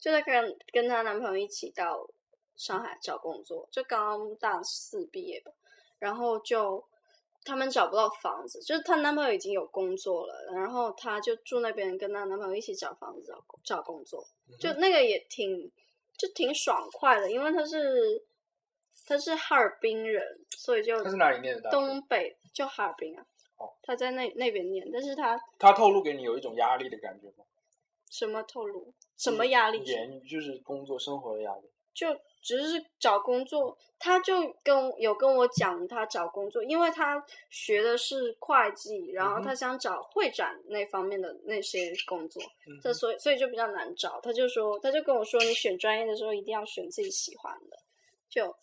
[0.00, 2.08] 就在跟跟她男朋友一起到
[2.56, 5.52] 上海找工作，就刚刚大四毕业吧，
[5.98, 6.82] 然后就
[7.50, 14.24] 他们找不到房子，就是她男朋友已经有工作了，然后她就住那边跟她男朋友一起找房子找找工作，
[14.60, 15.68] 就那个也挺
[16.16, 18.24] 就挺爽快的，因为她是
[19.04, 20.24] 她是哈尔滨人，
[20.56, 21.76] 所以就他是哪里念的大学？
[21.76, 23.26] 东北就哈尔滨啊
[23.58, 27.44] 哦，他在那那边念，但是他他透露给你有一种压力的感觉吗？
[28.08, 29.82] 什么透露什么压力？
[29.82, 31.68] 言语就是工作生活的压力。
[31.92, 32.06] 就
[32.42, 44.20] 只是找工作，他就跟有跟我讲他找工作，因为他学的是会计，然后他想找会展那方面的那些工作，嗯这所以所以就比较难找。
[44.22, 47.76] 他就说，他就跟我说，你选专业的时候一定要选自己喜欢的。
[48.28, 48.54] 就，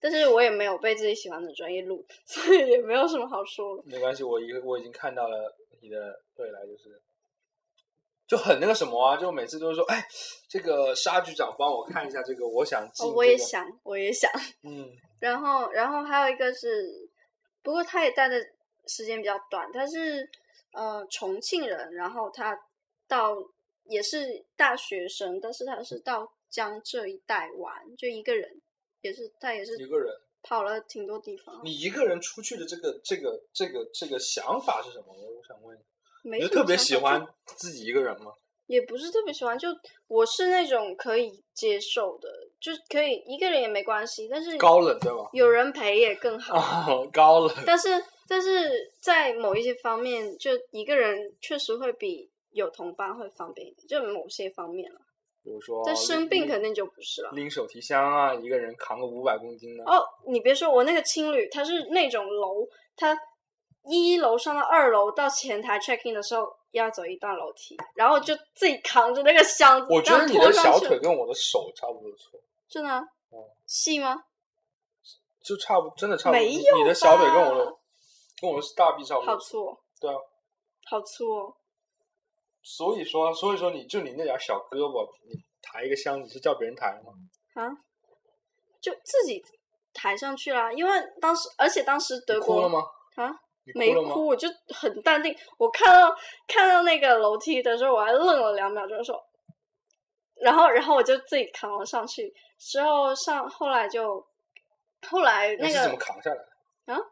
[0.00, 3.82] 但是我也没有被自己喜欢的专业录， 所以也没有什么好说的。
[3.86, 7.00] 没关系，我已我已经看到了你的未来，就是
[8.32, 10.08] 就很那个什么啊，就每次都是说，哎，
[10.48, 14.30] 这个沙局长帮我看一下这个，我想进、这哦，我也，想，我也想。
[14.62, 14.88] 嗯，
[15.20, 17.10] 然后，然后还有一个是，
[17.62, 18.42] 不过他也待的
[18.86, 20.26] 时间比较短，他是
[20.72, 22.58] 呃重庆人，然后他
[23.06, 23.36] 到
[23.84, 28.62] 也是大学生，但是他是到江浙一带玩，就一个人，
[29.02, 30.10] 也是他也是一个人，
[30.42, 31.60] 跑了挺多地方。
[31.62, 35.12] 你一个人出去的这个这个这个这个想法是什么？
[35.12, 35.78] 我想问，
[36.22, 38.32] 没特别喜欢自己一个人吗？
[38.66, 39.68] 也不是特别喜欢，就
[40.08, 45.28] 我是那种可以接受的，就是可以一个人也没关系，但是高冷对吧？
[45.32, 46.56] 有人陪也更好。
[46.56, 47.54] 哦，高冷。
[47.66, 47.88] 但是
[48.26, 54.98] 但是在某一些方面，就一个人确实会比有同伴会方便一点，就某些方面了。
[55.44, 57.30] 比如说，但生病肯定就不是了。
[57.32, 59.84] 拎手提箱啊，一个人扛个五百公斤的。
[59.84, 63.14] 哦，你别说，我那个青旅，它是那种楼，它
[63.84, 74.16] 一楼上到二楼到前台 check in 的时候要走一段楼梯，然后就自己扛着那个箱子，我觉得你的小腿跟我的手差不多粗，真的啊哦细吗？
[75.42, 76.40] 就差不真的差不多。
[76.40, 77.76] 没有你你的小腿跟我的
[78.40, 79.34] 跟我的大臂差不多。
[79.34, 80.16] 好粗哦，对啊，
[80.88, 81.52] 好粗哦。
[82.62, 87.12] 所以说所以说你就你那点小胳膊，你抬一个箱子是叫别人抬吗？
[87.54, 87.68] 啊，
[88.80, 89.42] 就自己
[89.92, 90.72] 抬上去啦。
[90.72, 92.80] 因为当时，而且当时德国哭了吗？
[93.16, 93.34] 啊，
[93.74, 95.34] 没哭，我就很淡定。
[95.58, 96.14] 我看到
[96.46, 99.22] 看到那个楼梯的时候，我还愣了两秒钟，说，
[100.36, 102.32] 然后然后我就自己扛了上去。
[102.58, 104.24] 之后上后来就
[105.08, 106.36] 后来那个是怎么个扛下来
[106.86, 107.06] 的？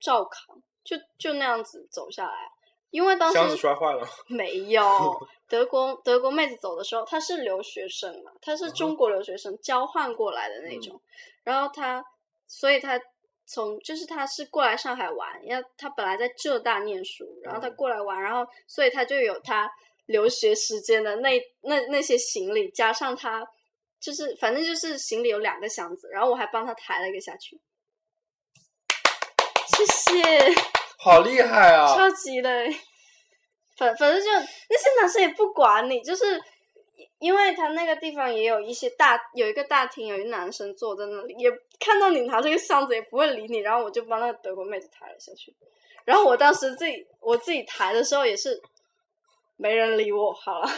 [0.00, 2.50] 照扛，就就那样子走下来。
[2.90, 4.06] 因为当时箱子摔坏了。
[4.28, 4.82] 没有
[5.48, 10.98] 德国德国妹子走的时候，她是留学生嘛，她是中国留学生交换过来的那种，
[11.42, 12.02] 然后她，
[12.46, 12.98] 所以她
[13.46, 19.70] 从就是他是过来上海玩，要他本来在浙大念书，然后她嗯过来玩，然后所以他就有他
[20.06, 23.44] 留学时间的那那那些行李，加上他
[24.00, 27.60] 就是反正就是行李有两个箱子，然后我还帮他抬了一个下去，
[29.76, 30.54] 谢谢。
[30.98, 31.94] 好厉害啊！
[31.94, 32.68] 超级嘞，
[33.76, 36.24] 反反正就那些男生也不管你，就是
[37.18, 41.50] 因为他那个地方也有一些大有一个大厅，有一个男生坐在那里，也
[41.80, 45.54] 看到你拿这个箱子也不会理你，然后我就帮那个德国妹子抬了下去，
[46.04, 48.60] 然后我当时自己我自己抬的时候也是
[49.56, 50.68] 没人理我，好了，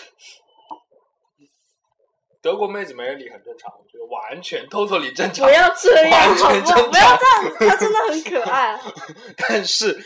[2.41, 5.53] 德国妹子没人理很正常，我觉得完全 totally 正常不。
[5.53, 7.19] 要这样不要这样，
[7.59, 8.81] 她真的很可爱。
[9.37, 9.99] 但是，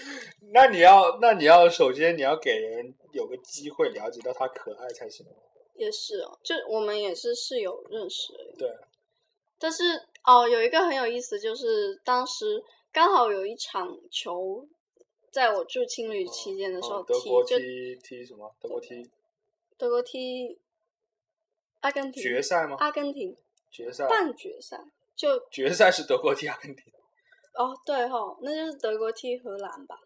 [0.55, 5.27] 那你要，那你要首先你要给人有个机会了解到她可爱才行。
[5.83, 8.57] 也是哦，就我们也是室友认识而已。
[8.57, 8.71] 对，
[9.59, 9.83] 但是
[10.25, 14.67] 哦，有一个很有意思，就是当时刚好有一场球，
[15.31, 18.55] 在我住青旅期间的时候哦德国就踢踢什么？
[18.61, 19.11] 德国踢
[19.77, 20.59] 德国踢
[21.81, 22.77] 阿根廷，决赛吗？
[22.79, 23.37] 阿根廷
[23.71, 24.85] 决赛，半决赛，
[25.17, 26.93] 就决赛是德国踢阿根廷。
[27.55, 30.01] 哦对哦，那就是德国踢荷兰吧？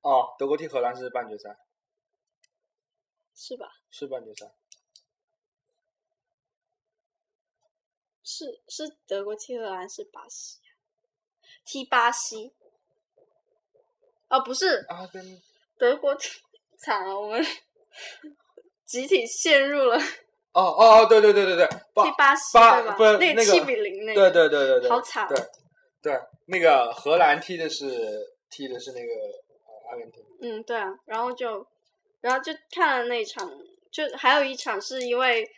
[0.00, 1.56] 哦，德国踢荷兰是半决赛，
[3.36, 3.68] 是吧？
[3.90, 4.50] 是半决赛。
[8.24, 10.68] 是是德国踢荷兰是巴西啊，
[11.64, 12.52] 踢巴西。
[14.28, 15.40] 哦，不是阿根
[15.78, 16.28] 德国踢，
[16.78, 17.44] 惨了，我们
[18.84, 19.96] 集体陷入了
[20.52, 23.18] 哦哦哦，对对对对对，巴踢巴西巴对吧？
[23.36, 25.38] 那七比零那对个，对对对对，好惨对
[26.02, 27.86] 对，那个荷兰踢的是
[28.50, 30.24] 踢的是那个呃阿根廷。
[30.40, 31.64] 嗯，对啊，然后就，
[32.26, 33.48] 然后就看了那场，
[33.92, 35.48] 就还有一场是因为，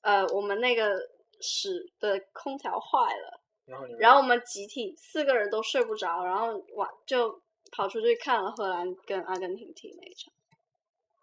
[0.00, 0.92] 呃，我们那个
[1.40, 10.32] 室的空调坏了，然后然后我们集体四个人都睡不着，然后晚就跑出去看了荷兰跟阿根廷踢那一场。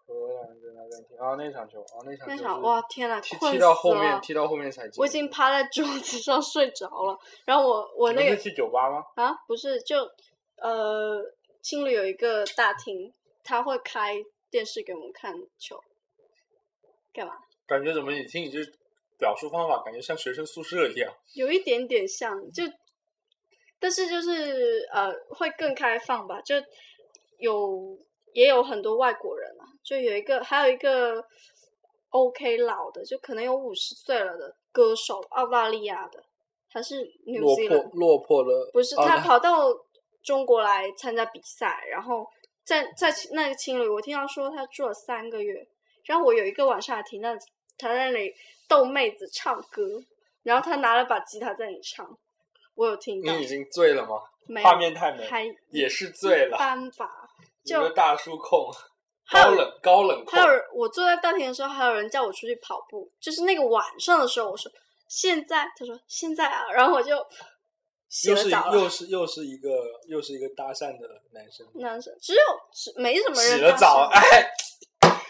[0.06, 4.18] 荷兰跟阿根廷啊那场球啊那场那就是场哇，天呐，踢踢到后面！
[4.22, 4.98] 踢到后面才进。
[5.02, 9.04] 我已经趴在桌子上睡着了，然后我我那个去酒吧吗？
[9.16, 9.98] 啊，不是，就
[10.56, 11.22] 呃，
[11.60, 13.12] 青旅有一个大厅，
[13.44, 14.16] 他会开
[14.52, 15.82] 电视给我们看球，
[17.10, 17.32] 干嘛？
[17.66, 18.58] 感觉怎么你听你这
[19.18, 21.10] 表述方法，感觉像学生宿舍一样。
[21.34, 22.62] 有一点点像，就，
[23.80, 26.56] 但是就是呃，会更开放吧，就
[27.38, 27.98] 有
[28.34, 31.24] 也有很多外国人啊，就有一个还有一个
[32.10, 36.22] OK 老的，就可能有五十岁了的歌手，澳大利亚的，
[36.68, 39.72] 他是 New 落 Zealand 魄落魄了，不是，他跑到
[40.22, 42.26] 中国来参加比赛，然后
[42.64, 45.66] 在在那个青旅，我听到说他住了三个月，
[46.04, 47.30] 然后我有一个晚上还听到
[47.76, 48.34] 他在那里
[48.68, 49.82] 逗妹子唱歌，
[50.42, 52.18] 然后他拿了把吉他在那里唱，
[52.74, 54.16] 我有听到你，已经醉了吗？
[54.46, 56.58] 没画面太美，还也是醉一了。
[56.58, 57.08] 般吧，
[57.64, 58.70] 就大叔控，
[59.30, 60.40] 高冷高冷控还。
[60.40, 64.70] 有人我坐在大厅的时候，还有人叫我出去跑步，就是那个晚上的时候，我说
[65.08, 67.24] 现在，他说现在啊，然后我就洗
[68.24, 68.50] 又是。
[68.50, 69.70] 又是又是一个
[70.06, 72.40] 又是一个搭讪的男生，男生只有
[72.96, 74.50] 没什么人洗了澡，哎，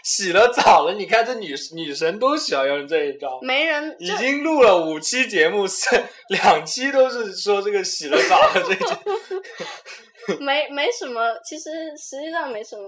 [0.03, 3.39] 洗了澡了，你看这女女神都喜欢用这一招。
[3.41, 10.37] 没人已经录了五期节目，三两期都是说这个洗了澡了这件。
[10.39, 12.87] 没没什么，其实实际上没什么，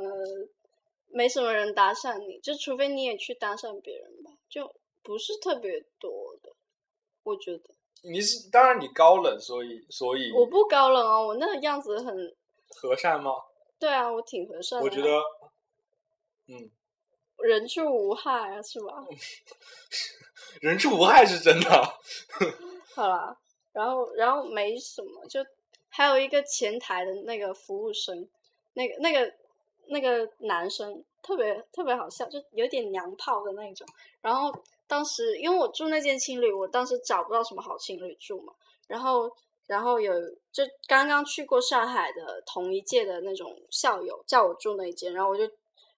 [1.07, 4.73] 没什么人搭讪你，就除非你也去搭讪别人吧，就
[5.03, 6.49] 不是特别多的，
[7.23, 7.74] 我觉得。
[8.07, 12.35] 你是当然你高冷，所以所以我不高冷哦，我那个样子很
[12.69, 13.31] 和善吗？
[13.79, 14.85] 对啊，我挺和善的。
[14.85, 15.21] 我觉得，
[16.47, 16.69] 嗯，
[17.39, 19.03] 人畜无害啊，是吧？
[20.61, 21.69] 人畜无害是真的。
[22.95, 23.35] 好啦，
[23.73, 25.45] 然后然后没什么，就
[25.89, 28.27] 还有一个前台的那个服务生，
[28.73, 29.33] 那个那个
[29.87, 33.87] 那个男生特别特别好笑，就有点娘炮的那种，
[34.21, 34.53] 然后。
[34.88, 38.53] 当时因为我住那间青旅，我当时找不到什么好青旅住嘛，
[38.88, 39.29] 然后
[39.67, 40.13] 然后有
[40.51, 45.49] 就刚刚去过上海的同一届的那种校友叫我住那间，然后我就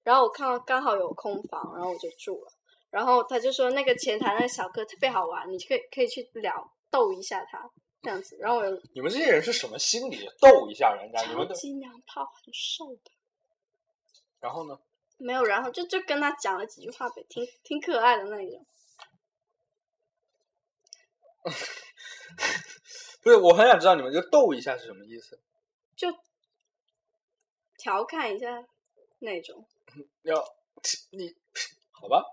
[0.03, 2.51] 然后我看到刚好有空房，然后我就住了，
[2.89, 7.69] 然后他就说那个前台那个小哥特别好玩，你可以可以去聊逗一下他
[8.01, 8.63] 这样子，然后我
[8.93, 10.29] 你们这些人是什么心理？
[10.39, 11.21] 逗一下人家？
[11.25, 13.11] 超级娘炮，很瘦的。
[14.39, 14.79] 然后呢？
[15.19, 18.65] 没有，然后就就跟他讲了几句话呗，挺挺可爱的那种。
[23.23, 25.39] 不是，我很想知道你们就逗一下是什么意思？
[25.95, 26.07] 就
[27.77, 28.65] 调侃一下
[29.19, 29.65] 那种。
[30.23, 30.43] 要
[31.11, 31.33] 你
[31.91, 32.23] 好吧？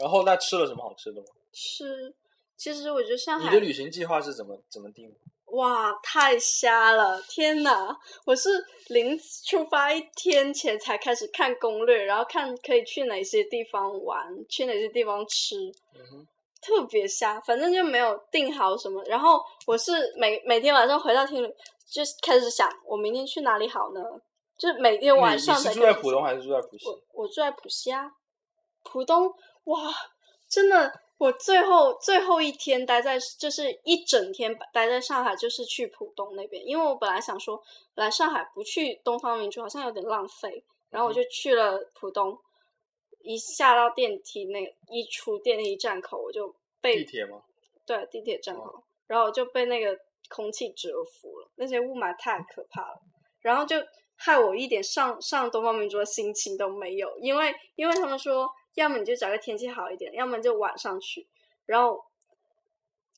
[0.00, 1.26] 然后那吃了什么好吃的吗？
[1.52, 2.14] 吃，
[2.56, 3.46] 其实我觉得上海。
[3.48, 5.16] 你的旅行计划是怎么怎么定的？
[5.52, 7.20] 哇，太瞎了！
[7.22, 8.48] 天哪，我是
[8.88, 15.56] 临出发一天前才开始看攻略，然后看可以去哪些地方玩，去哪些地方吃。
[15.94, 16.26] 嗯哼。
[16.62, 19.02] 特别瞎，反正就没有定好什么。
[19.04, 21.48] 然后我是每每天晚上回到厅里，
[21.86, 24.00] 就开始想我明天去哪里好呢？
[24.56, 25.58] 就是每天晚上。
[25.58, 26.88] 你是住在浦东还是住在浦西？
[26.88, 28.10] 我我住在浦西啊。
[28.84, 29.26] 浦东
[29.64, 29.92] 哇，
[30.48, 36.64] 真的，我最后最后一天待在，就是一整天待在上海，就是去浦东那边。
[36.64, 37.60] 因为我本来想说，
[37.96, 42.38] 来上海不去东方明珠好像有点浪费，然后我就去了浦东。
[43.22, 44.60] 一下到电梯那
[44.90, 47.42] 一出电梯站口，我就被地铁吗？
[47.86, 49.98] 对，地铁站口，然后我就被那个
[50.28, 53.00] 空气折服了，那些雾霾太可怕了，
[53.40, 53.76] 然后就
[54.16, 61.26] 害我一点上上东方明珠的心情都没有，因为因为他们说，要么你就找个天气好一点，要么就晚上去，
[61.66, 61.98] 然后。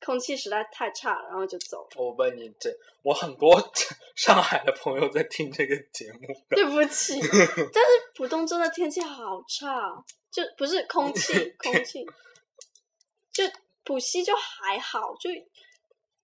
[0.01, 1.89] 空气实在太差了，然后就走。
[1.97, 2.71] 我问你，这
[3.03, 3.59] 我很多
[4.17, 6.21] 上海的朋友在听这个节目。
[6.51, 7.19] 对不起，
[7.73, 12.05] 但是浦东真的天气好差，就不是空气，空气，
[13.33, 13.45] 就
[13.83, 15.31] 浦西就还好，就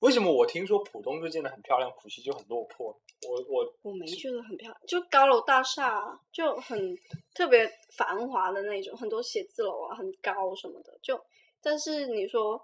[0.01, 2.89] 为什么我听说浦东就建的很漂亮，浦西就很落魄？
[3.27, 6.95] 我我我没觉得很漂亮，就高楼大厦，就很
[7.35, 7.67] 特别
[7.97, 11.19] 繁华的那种，很多写字楼啊，很高什么的，就
[11.63, 12.63] 但是你说。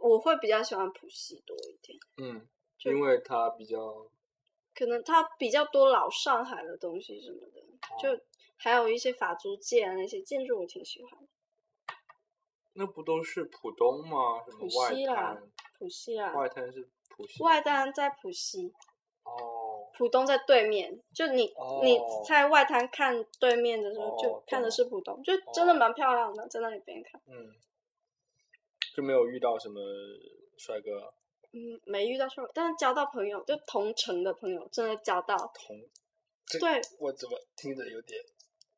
[0.00, 2.48] 我会比较喜欢浦西多一点，嗯，
[2.84, 3.76] 因为它比较，
[4.74, 7.62] 可能它比较多老上海的东西什么的，
[8.00, 8.22] 就
[8.56, 11.28] 还有一些法租界啊那些建筑，我挺喜欢。
[12.74, 14.40] 那不都是浦东吗？
[14.58, 15.36] 浦西啦，
[15.78, 18.72] 浦西啦，外滩是浦西，外滩在浦西，
[19.24, 27.52] 哦，浦东在对面，就你你在外滩看对面的时候，就看的是浦东，就真的蛮漂亮的，在那里边看，嗯。
[28.94, 29.80] 就没有遇到什么
[30.56, 31.12] 帅哥，
[31.52, 35.36] 嗯，没遇到帅哥，但是交到朋友，就同城的朋友，真的交到。
[35.54, 35.76] 同，
[36.60, 38.20] 对，我怎么听着有点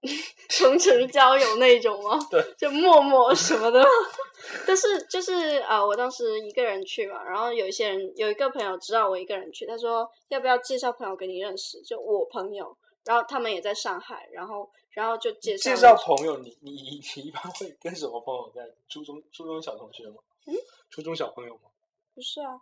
[0.59, 2.19] 同城交友那种吗？
[2.31, 3.83] 对，就陌陌什么的，
[4.67, 14.71] 但是就是啊，我当时一个人去嘛，然后有一些人有一个朋友知道我一个人去，他说要不要介绍朋友给你认识，就我朋友，然后他们也在上海，然后。
[14.95, 20.17] 然后就介绍介绍朋友，你你你一般会跟什么朋友在初中初中小同学吗？
[20.45, 20.55] 嗯，
[20.91, 21.71] 初中小朋友吗？
[22.15, 22.61] 不是啊，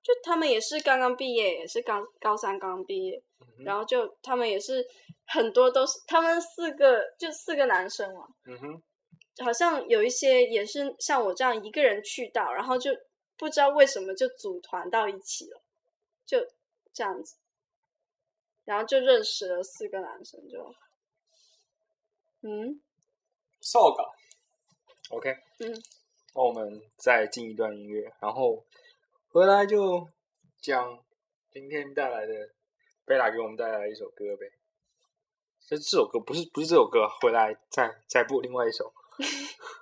[0.00, 3.20] 就他们也是刚刚毕业，也是刚高三刚刚毕业，
[3.64, 4.86] 然后就他们也是
[5.26, 8.82] 很多都是他们四个就四个男生嘛，嗯哼，
[9.44, 12.92] 好像有一些也是像我这样一个人去到，然后就
[13.36, 15.60] 不知道为什么就组团到一起了，
[16.24, 16.38] 就
[16.92, 17.34] 这样子，
[18.70, 20.72] 然后就认识了四个男生就。
[22.42, 22.80] 嗯，
[23.60, 24.06] 扫岗
[25.08, 25.74] ，OK，嗯，
[26.36, 28.64] 那我们再进一段音乐，然后
[29.32, 30.08] 回来就
[30.62, 31.04] 讲
[31.50, 32.32] 今天带来的
[33.04, 34.46] 贝拉给我们带来一首歌呗。
[35.66, 38.94] 这这首歌不是不是这首歌，回来再再播另外一首。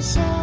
[0.00, 0.37] 像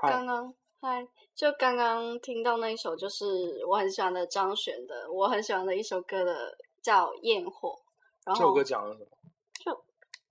[0.00, 7.70] 刚刚嗨，就刚刚听到那一首，就是我很喜欢的张悬的，我很喜欢的一首歌的，叫《焰火》。
[8.24, 9.08] 然后这首歌讲了什么？
[9.64, 9.84] 就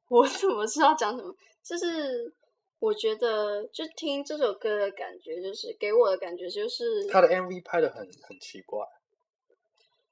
[0.10, 1.36] 我怎么知道讲什么？
[1.64, 2.34] 就是
[2.80, 8.86] 我觉得，就听这首歌的感觉，就是给我的感觉就是，他的 MV 拍的很很奇怪，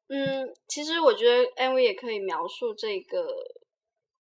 [0.08, 3.26] 嗯，其实我觉得 MV 也可以描述这个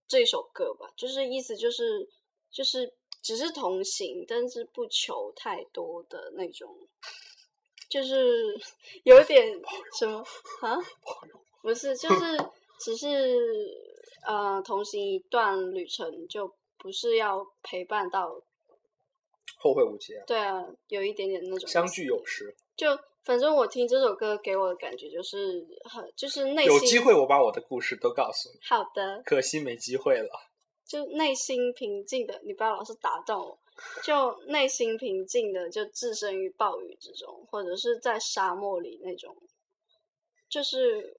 [0.07, 2.07] 这首歌吧，就是意思就是
[2.49, 2.93] 就是
[3.25, 6.77] 只是同行，但是不求太多的那种，
[7.89, 8.55] 就是
[9.03, 9.51] 有点
[9.97, 10.19] 什么
[10.61, 10.77] 啊？
[11.63, 12.37] 不是，就 是
[12.79, 13.35] 只是
[14.27, 18.39] 呃同行一段旅程，就不是要陪伴到
[19.57, 22.55] 后会无期啊，对啊，有一点点那种相聚有时。
[22.77, 30.29] 就反正我听这首歌给我的感觉就是很就是内心有机会我把我的故事都告诉你，好的，可惜没机会了。
[30.85, 33.57] 就内心平静的，你不要老是打断我。
[34.03, 39.35] 就内心平静的，就置身于暴雨之中，或者是在沙漠里那种，
[40.47, 41.17] 就是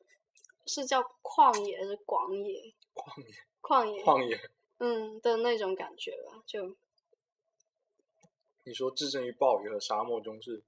[0.65, 2.73] 是叫旷野还是广野？
[2.95, 4.41] 旷野，旷野，旷野。
[4.79, 6.43] 嗯的那种感觉吧。
[6.47, 6.75] 就
[8.65, 10.63] 你说置身于暴雨和沙漠中是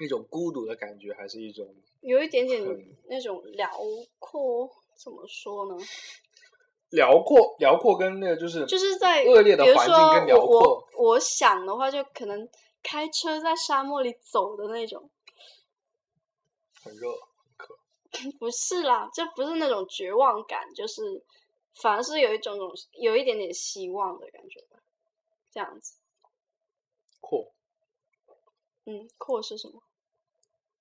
[0.00, 2.60] 一种孤独的感觉，还是一种有一点点
[3.04, 3.70] 那种辽
[4.18, 4.68] 阔？
[4.96, 5.84] 怎么说呢？
[6.90, 7.56] 辽阔？
[7.58, 12.48] 辽阔跟那个就是就是在恶劣的环境跟辽阔我我我想的话，就可能
[12.82, 15.10] 开车在沙漠里走的那种。
[16.82, 17.08] 很热。
[17.10, 17.74] 很渴
[18.40, 21.24] 不是啦，这不是那种绝望感，就是
[21.80, 24.78] 反而是有一种种有一点点希望的感觉吧，
[25.50, 25.94] 这样子。
[27.20, 27.52] 阔
[28.86, 29.80] 嗯，阔是什么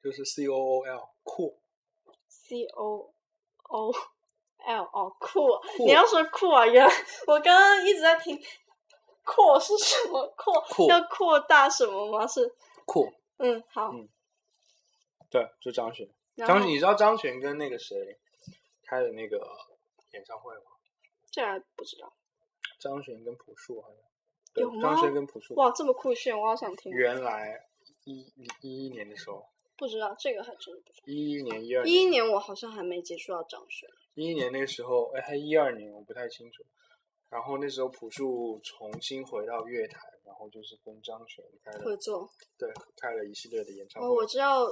[0.01, 1.53] 就是 C O O L 阔
[2.29, 3.13] ，？C O
[3.63, 3.93] O
[4.69, 5.49] L 哦，酷
[5.79, 6.93] 你要说酷啊，原来
[7.25, 8.39] 我刚刚一直在听，
[9.25, 10.27] 扩是什么？
[10.37, 12.27] 扩扩要扩大什么吗？
[12.27, 12.55] 是
[12.85, 13.11] 扩。
[13.37, 13.91] 嗯，好。
[13.91, 14.07] 嗯
[15.31, 16.07] 对，就张悬。
[16.37, 18.19] 张悬，你知道张悬跟那个谁
[18.83, 19.37] 开的那个
[20.13, 20.71] 演唱会吗？
[21.31, 22.13] 这还不知道
[22.79, 23.97] 张悬跟朴树好像。
[24.53, 25.55] 对有，吗张悬跟朴树。
[25.55, 26.91] 哇，这么酷炫，我好想听。
[26.91, 27.67] 原来
[28.03, 28.21] 一
[28.61, 31.03] 一一年的时候，不知道这个还真的不知道。
[31.07, 33.89] 一一年、一二一一、年我好像还没接触到张悬。
[34.19, 36.61] 一一年那个时候，哎，还一二年，我不太清楚。
[37.29, 42.29] 然后那时候朴树重新回到乐坛，然后就是跟张悬开了合作。
[42.57, 44.15] 对开了一系列的演唱哦，会。
[44.17, 44.65] 我知道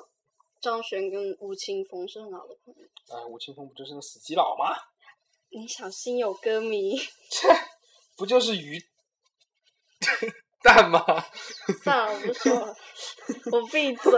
[0.59, 3.15] 张悬跟吴青峰是很好的朋友。
[3.15, 4.75] 啊，吴青峰不就是个死基佬吗？
[5.49, 6.97] 你小心有歌迷。
[8.17, 8.77] 不就是鱼
[10.63, 11.03] 蛋吗？
[11.83, 12.75] 算了，我不说了，
[13.51, 14.11] 我闭嘴。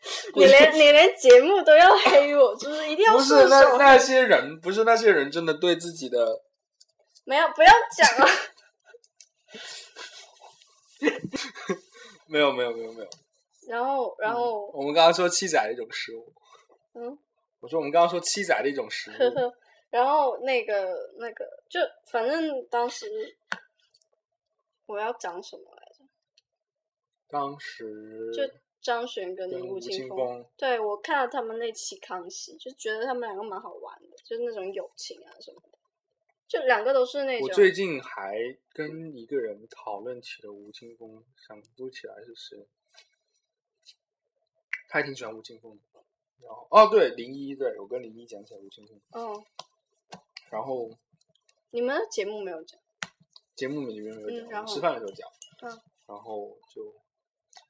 [0.34, 3.22] 你连你连节目都要黑我，就是一定要不。
[3.22, 6.40] 是那那些人，不是那些人真的对自己的
[7.24, 8.26] 没有，不要讲了。
[12.26, 13.08] 没有没有没有没有。
[13.68, 16.32] 然后，然后，我们刚刚说七仔的一种食物，
[16.94, 17.18] 嗯，
[17.60, 19.52] 我说我们刚刚说七仔的一种食物，呵呵。
[19.90, 20.88] 然后那个
[21.18, 21.80] 那个，就
[22.10, 23.06] 反正当时
[24.86, 25.64] 我要讲什么？
[27.30, 28.42] 当时就
[28.80, 30.44] 张悬跟跟吴吴青峰。
[30.56, 35.78] 对，我看了他们那期康熙，就觉得他们两个蛮好玩的，就是那种友情啊什么的，
[36.48, 37.48] 就两个都是那种。
[37.48, 42.66] 我最近还跟一个人讨论起了吴青峰，想不起来是谁，
[44.88, 45.82] 他还挺喜欢吴青峰的。
[46.42, 49.44] 然后哦，对，林一，对我跟林一讲起来吴青峰，哦，
[50.50, 50.90] 然后
[51.70, 52.80] 你们节目没有讲。
[53.54, 55.28] 节目里面没有讲，嗯然后吃饭的时候讲，
[55.60, 56.94] 嗯，然后就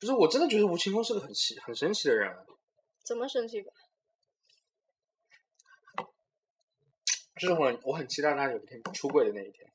[0.00, 2.44] 不是我真的觉得吴青峰是个很奇很神奇的人啊，
[3.04, 3.70] 怎么神奇吧？
[7.38, 9.70] 就是我很我很期待他有一天出柜的那一天，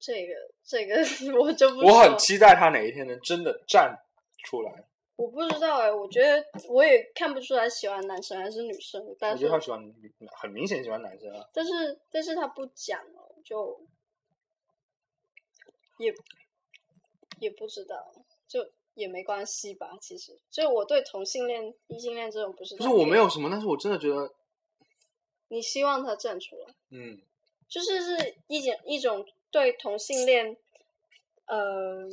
[0.00, 0.96] 这个这个
[1.38, 3.96] 我就不我很期待他哪一天能真的站
[4.44, 4.84] 出来。
[5.16, 13.86] 我不知道哎，我觉得我也看不出来喜欢男生还是女生，我但是觉得他喜欢女很明显喜欢男生啊，但是但是他不讲哦，就
[15.98, 16.12] 也
[17.38, 18.12] 也不知道，
[18.50, 19.96] 就也没关系吧。
[20.00, 24.34] 其实，就我对同性恋、异性恋这种不是不是我没有什么，但是我真的觉得，
[25.48, 27.22] 你希望他站出来，嗯，
[27.68, 30.56] 就是是一种一种对同性恋，
[31.46, 32.08] 呃，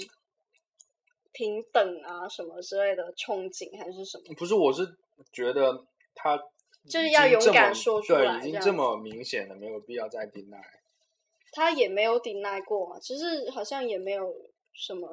[1.32, 4.36] 平等啊什么之类的憧憬，还是什么？
[4.36, 4.96] 不是，我是
[5.34, 5.84] 觉得
[6.14, 6.38] 他
[6.88, 10.62] 就是要勇敢说出来对，已经这么明显了，没有必要再 deny。
[11.52, 14.32] 他也没有 deny 过嘛，只是好像也没有
[14.74, 15.10] 什么，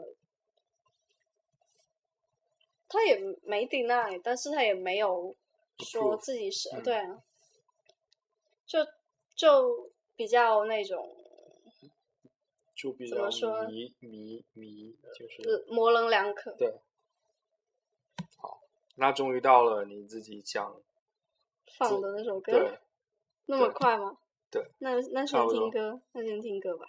[2.95, 5.35] 他也没 deny，但是他也没有
[5.79, 7.23] 说自己是、嗯对啊，
[8.65, 8.79] 就
[9.35, 11.17] 就比较那种
[12.77, 16.53] 就比较怎么说迷迷迷，就是呃模棱两可。
[16.53, 16.73] 对。
[18.37, 18.61] 好，
[18.95, 20.81] 那终于到了你自己讲，
[21.77, 22.79] 放的那首歌，
[23.47, 24.17] 那么快吗？
[24.51, 26.87] 对，那那先听歌，那先听歌吧。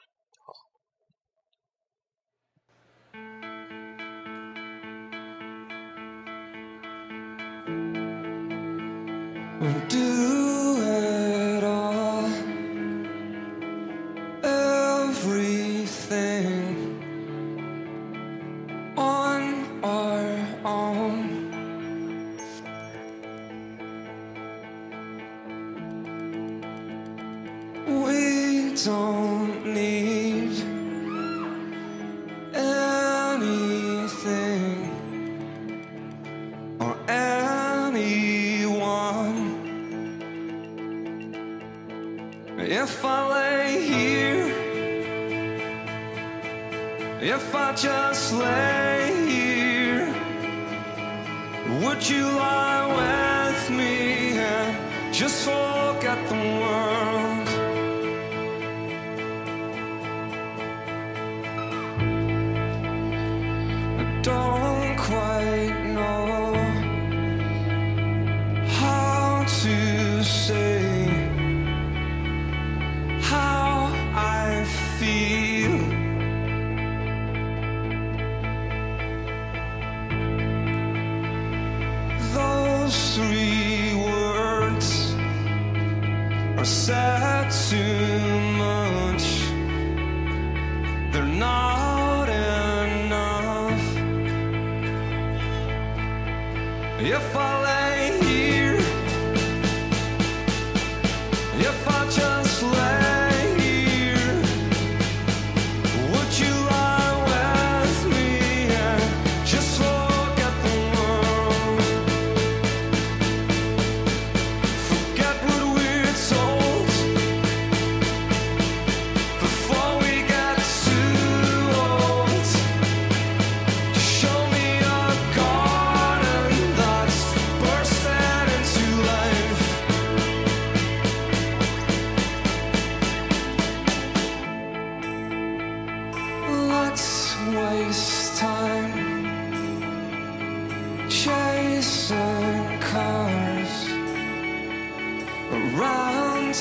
[47.36, 50.08] If I just lay here,
[51.82, 54.38] would you lie with me?
[54.38, 55.46] And just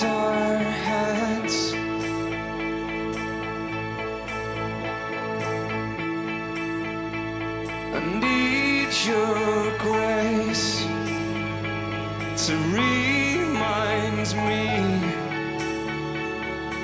[0.02, 1.74] our heads.
[7.92, 10.84] I need your grace
[12.46, 14.64] to remind me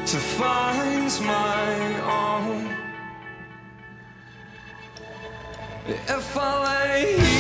[0.07, 2.77] to find my own.
[5.87, 7.40] If I lay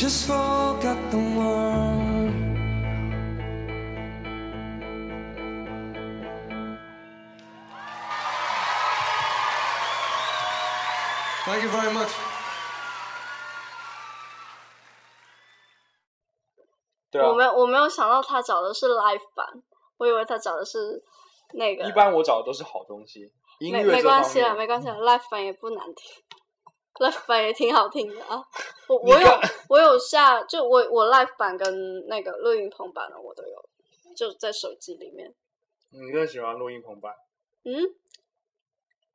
[0.00, 2.32] just forget the world?
[11.44, 12.08] Thank you very much.
[17.10, 19.46] 对啊我，没有我没有想到他找的是 live 版，
[19.98, 21.04] 我以为他找的是
[21.52, 21.84] 那个。
[21.84, 26.24] 一般我找的都是好东西，音没乐没关系了，没关系了，live 版也不难听
[27.00, 28.40] ，live 版也挺好听的啊。
[28.86, 29.28] 我我有
[29.68, 33.68] 我有下，就我我 live 版跟那个录音棚版的我都有，
[34.14, 35.34] 就在手机里面。
[35.90, 37.12] 你更喜欢录音棚版？
[37.64, 37.72] 嗯，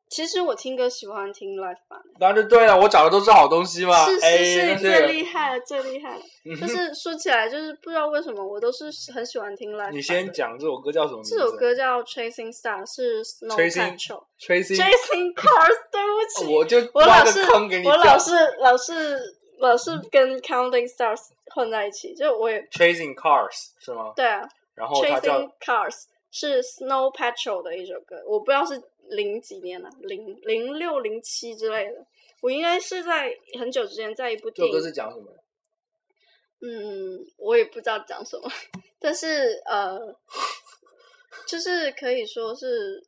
[0.08, 4.06] 其实我听歌喜欢听 live 版，当然就对了，我找的都是好东西嘛。
[4.06, 6.22] 是哎是是，最厉害了，最厉害了。
[6.60, 9.92] 就是说起来，就是不知道为什么，我都是很喜欢听 live。
[9.92, 11.22] 你先讲这首歌叫什么？
[11.24, 14.24] 这首歌叫 Chasing Star，是 Snow Patrol。
[14.40, 17.42] Tracy，Chasing Cars，对不起， 我就我老是
[17.84, 19.20] 我老是老是
[19.58, 24.14] 老是跟 Counting Stars 混在一起，就我也 Chasing Cars 是吗？
[24.16, 28.78] 对啊然后，Chasing Cars 是 Snow Patrol 的一首歌，我不知道是
[29.10, 32.06] 零几年了、零零六零七之类的，
[32.42, 35.32] 我应该是在很久之前在一部电影这首歌是讲什么？
[36.62, 38.50] 嗯，我也不知道讲什么，
[39.00, 40.00] 但是呃，
[41.48, 43.06] 就是可以说是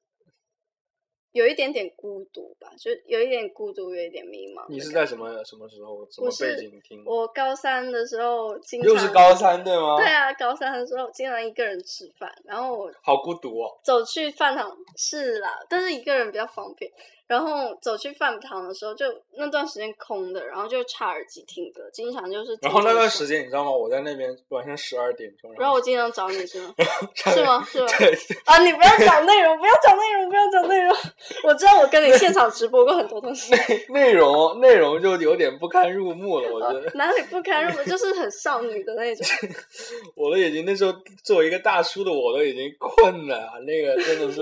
[1.37, 4.65] 有一点点孤独吧，就有一点孤独，有一点迷茫。
[4.69, 5.15] 你是在什？
[5.17, 7.03] 么什么时候什么背景听？
[7.05, 9.97] 我高三的时候经常又是高三对吗？
[9.97, 13.79] 对啊，高三的时候经常一个人吃饭，然后我好孤独哦。
[13.83, 16.91] 走去饭堂是啦，但是一个人比较方便。
[17.27, 19.05] 然后走去饭堂的时候，就
[19.37, 23.71] 那段时间空的，然后就插耳机听歌，经常就是听然后那段时间你知道吗？
[23.71, 26.73] 我在那边晚上十二点钟，然后我经常找你是吗？
[27.13, 27.65] 是是吗？
[27.69, 27.87] 是吗？
[27.97, 30.95] 对，啊，你不要讲内容，不要讲内容，不要讲内容。
[31.43, 33.53] 我知道我跟你现场直播过很多东西，
[33.89, 36.91] 内容内容就有点不堪入目了，我觉得。
[36.95, 39.27] 哪里不堪入目，就是很少女的那种。
[40.15, 44.41] 我都已经那时候作为一个大叔的我都已经困了，啊那个真的是，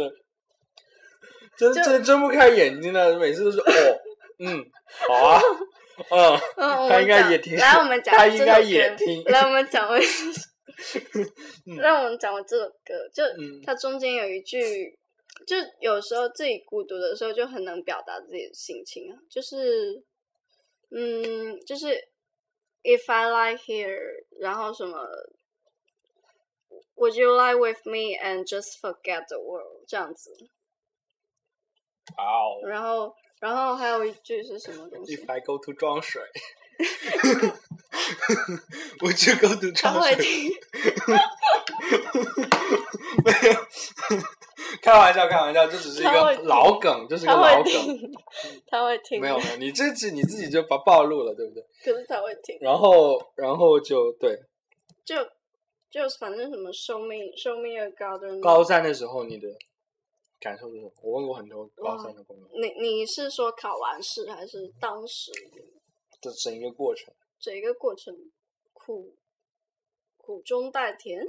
[1.57, 3.99] 真就真睁不开眼睛了，每次都是哦，
[4.39, 4.65] 嗯，
[5.07, 5.41] 好啊，
[6.09, 9.99] 嗯，嗯，他应该也听来，我们讲他应该也听来，我们讲回，
[11.67, 14.97] 嗯让我们讲完这首歌，就嗯它中间有一句，
[15.47, 20.03] 就有时候自己孤独的时候，就很能表达自己的心情啊，就是，
[20.91, 21.87] 嗯，就是
[22.83, 23.97] If I lie here，
[24.39, 25.07] 然后什么。
[26.97, 29.83] Would you lie with me and just forget the world？
[29.85, 30.31] 这样子，
[32.17, 36.21] 哇哦然后，然后还有一句是什么东西？，If I go to 装水
[38.99, 40.15] ，Would you go to 装水？
[43.23, 43.55] 没有，
[44.81, 47.71] 开玩笑，开玩笑，这只是一个老梗，这是个老梗。
[48.67, 49.19] 他会听。
[49.19, 51.63] 没有没有，你这次你自己就把暴露了，对不对？
[51.83, 52.57] 可是他会听。
[52.61, 54.37] 然后然后就对，
[55.03, 55.15] 就
[55.89, 58.39] 就反正什么 show me show me a garden。
[58.41, 59.47] 高三的时候你的
[60.39, 60.91] 感受是什么？
[61.01, 65.31] 我问过很多高三的朋友，你你是说考完试还是当时
[66.21, 68.15] 这整一个过程，整一个过程
[68.73, 69.15] 苦
[70.17, 71.25] 苦中带甜，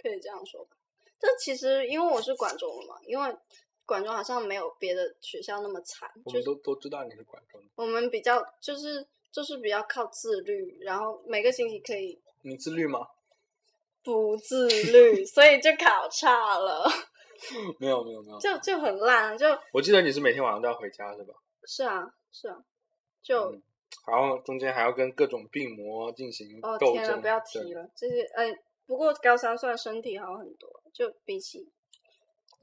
[0.00, 0.76] 可以这样说吧？
[1.18, 3.36] 这其实因为我是管中的嘛，因为
[3.84, 13.06] 管中好像没有别的学校那么惨，我们都都知道你是管中的，我们比较就是就是比较靠自律，然后每个星期可以你自律吗？
[14.02, 16.88] 不自律，所以就考差了，
[17.78, 21.34] 没有没有没有，就就很烂，就我记得你是每天晚上都要回家是吧？
[21.64, 22.56] 是啊是啊，
[23.22, 23.52] 就。
[23.52, 23.62] 嗯
[24.06, 27.02] 然后中间还要跟各种病魔进行哦斗争。
[27.02, 31.68] 天啊，不要提了，这些哎，不过高三算身体好很多，就比起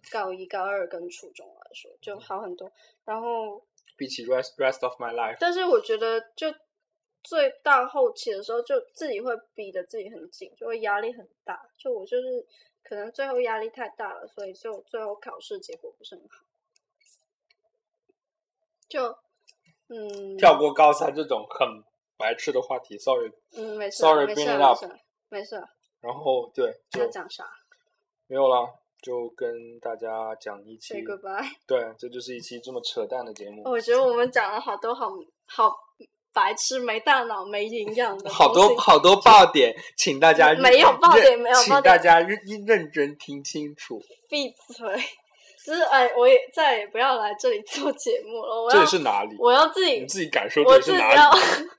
[0.10, 2.72] 高一、高二跟初中来说就好很多。
[3.04, 3.62] 然后，
[3.98, 6.48] 比起 rest rest of my life，但是我觉得就
[7.24, 11.62] 最到后期的时候，就自己会逼得自己很紧，就会压力很大。
[11.78, 12.46] 就我就是
[12.88, 16.46] 可能最后压力太大了，所以就最后考试结果不是很好。
[18.88, 19.04] 就
[19.90, 21.68] 嗯，跳过高三这种很
[22.18, 23.30] 白痴的话题，sorry。
[23.58, 25.70] 嗯，没事啊，Sorry, 没事 bring 啊，it 没 up 没事啊，
[26.00, 27.46] 然后对，就要讲啥
[28.28, 31.46] 没有了，就跟大家讲一期？Say，goodbye。
[31.68, 35.10] 对，这就是一期这么扯淡的节目，我觉得我们讲了好多好
[35.46, 35.76] 好
[36.38, 44.00] 白痴、没大脑、没营养的好多好多爆点，请大家没有爆点没有爆点大家认认真听清楚。
[44.30, 45.04] 闭嘴！
[45.66, 48.64] 就是哎，我也再也不要来这里做节目了。
[48.64, 49.36] 我要这里是哪里？
[49.40, 51.32] 我要自己你自己感受我这里是哪自己要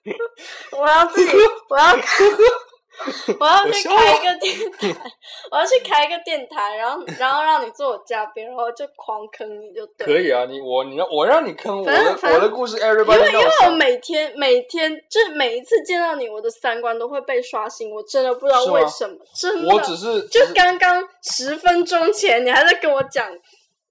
[0.02, 0.16] 里？
[0.76, 1.32] 我要自己，
[1.68, 1.94] 我要
[3.38, 5.10] 我要去开一个电台，
[5.50, 10.06] 我要去开一个电台，然后然后让你做我嘉宾，然后就狂坑你就对。
[10.06, 13.70] 可以啊，你我你让我让你坑我的反正反正我的故事，everybody 因为因为我。
[13.78, 19.72] 每天每天就是每一次见到你，我的三观都会被刷新，我真的不知道为什么，真的。
[19.72, 23.30] 我只是就刚刚十分钟前，你还在跟我讲，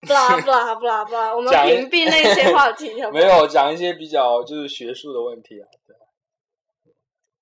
[0.01, 3.21] 不啦不啦不啦不啦，我们屏蔽那些话题，没？
[3.21, 5.65] 有讲一些比较就是学术的问题啊，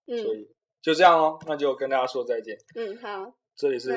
[0.06, 0.48] 对，所嗯以
[0.86, 2.56] 就这样哦，那就跟大家说再见。
[2.76, 3.90] 嗯，好，这里是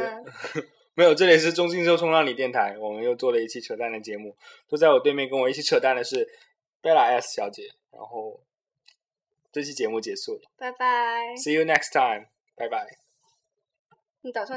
[0.94, 4.34] 没有，这里是中信州冲浪里电台，我们又做了一期扯淡的节目。
[4.66, 6.26] 坐在我对面跟我一起扯淡的是
[6.80, 8.40] 贝拉 S 小姐，然后
[9.52, 11.34] 这期节目结束了拜拜。
[11.36, 12.96] ，See you next time，拜拜。
[14.22, 14.56] 你打算？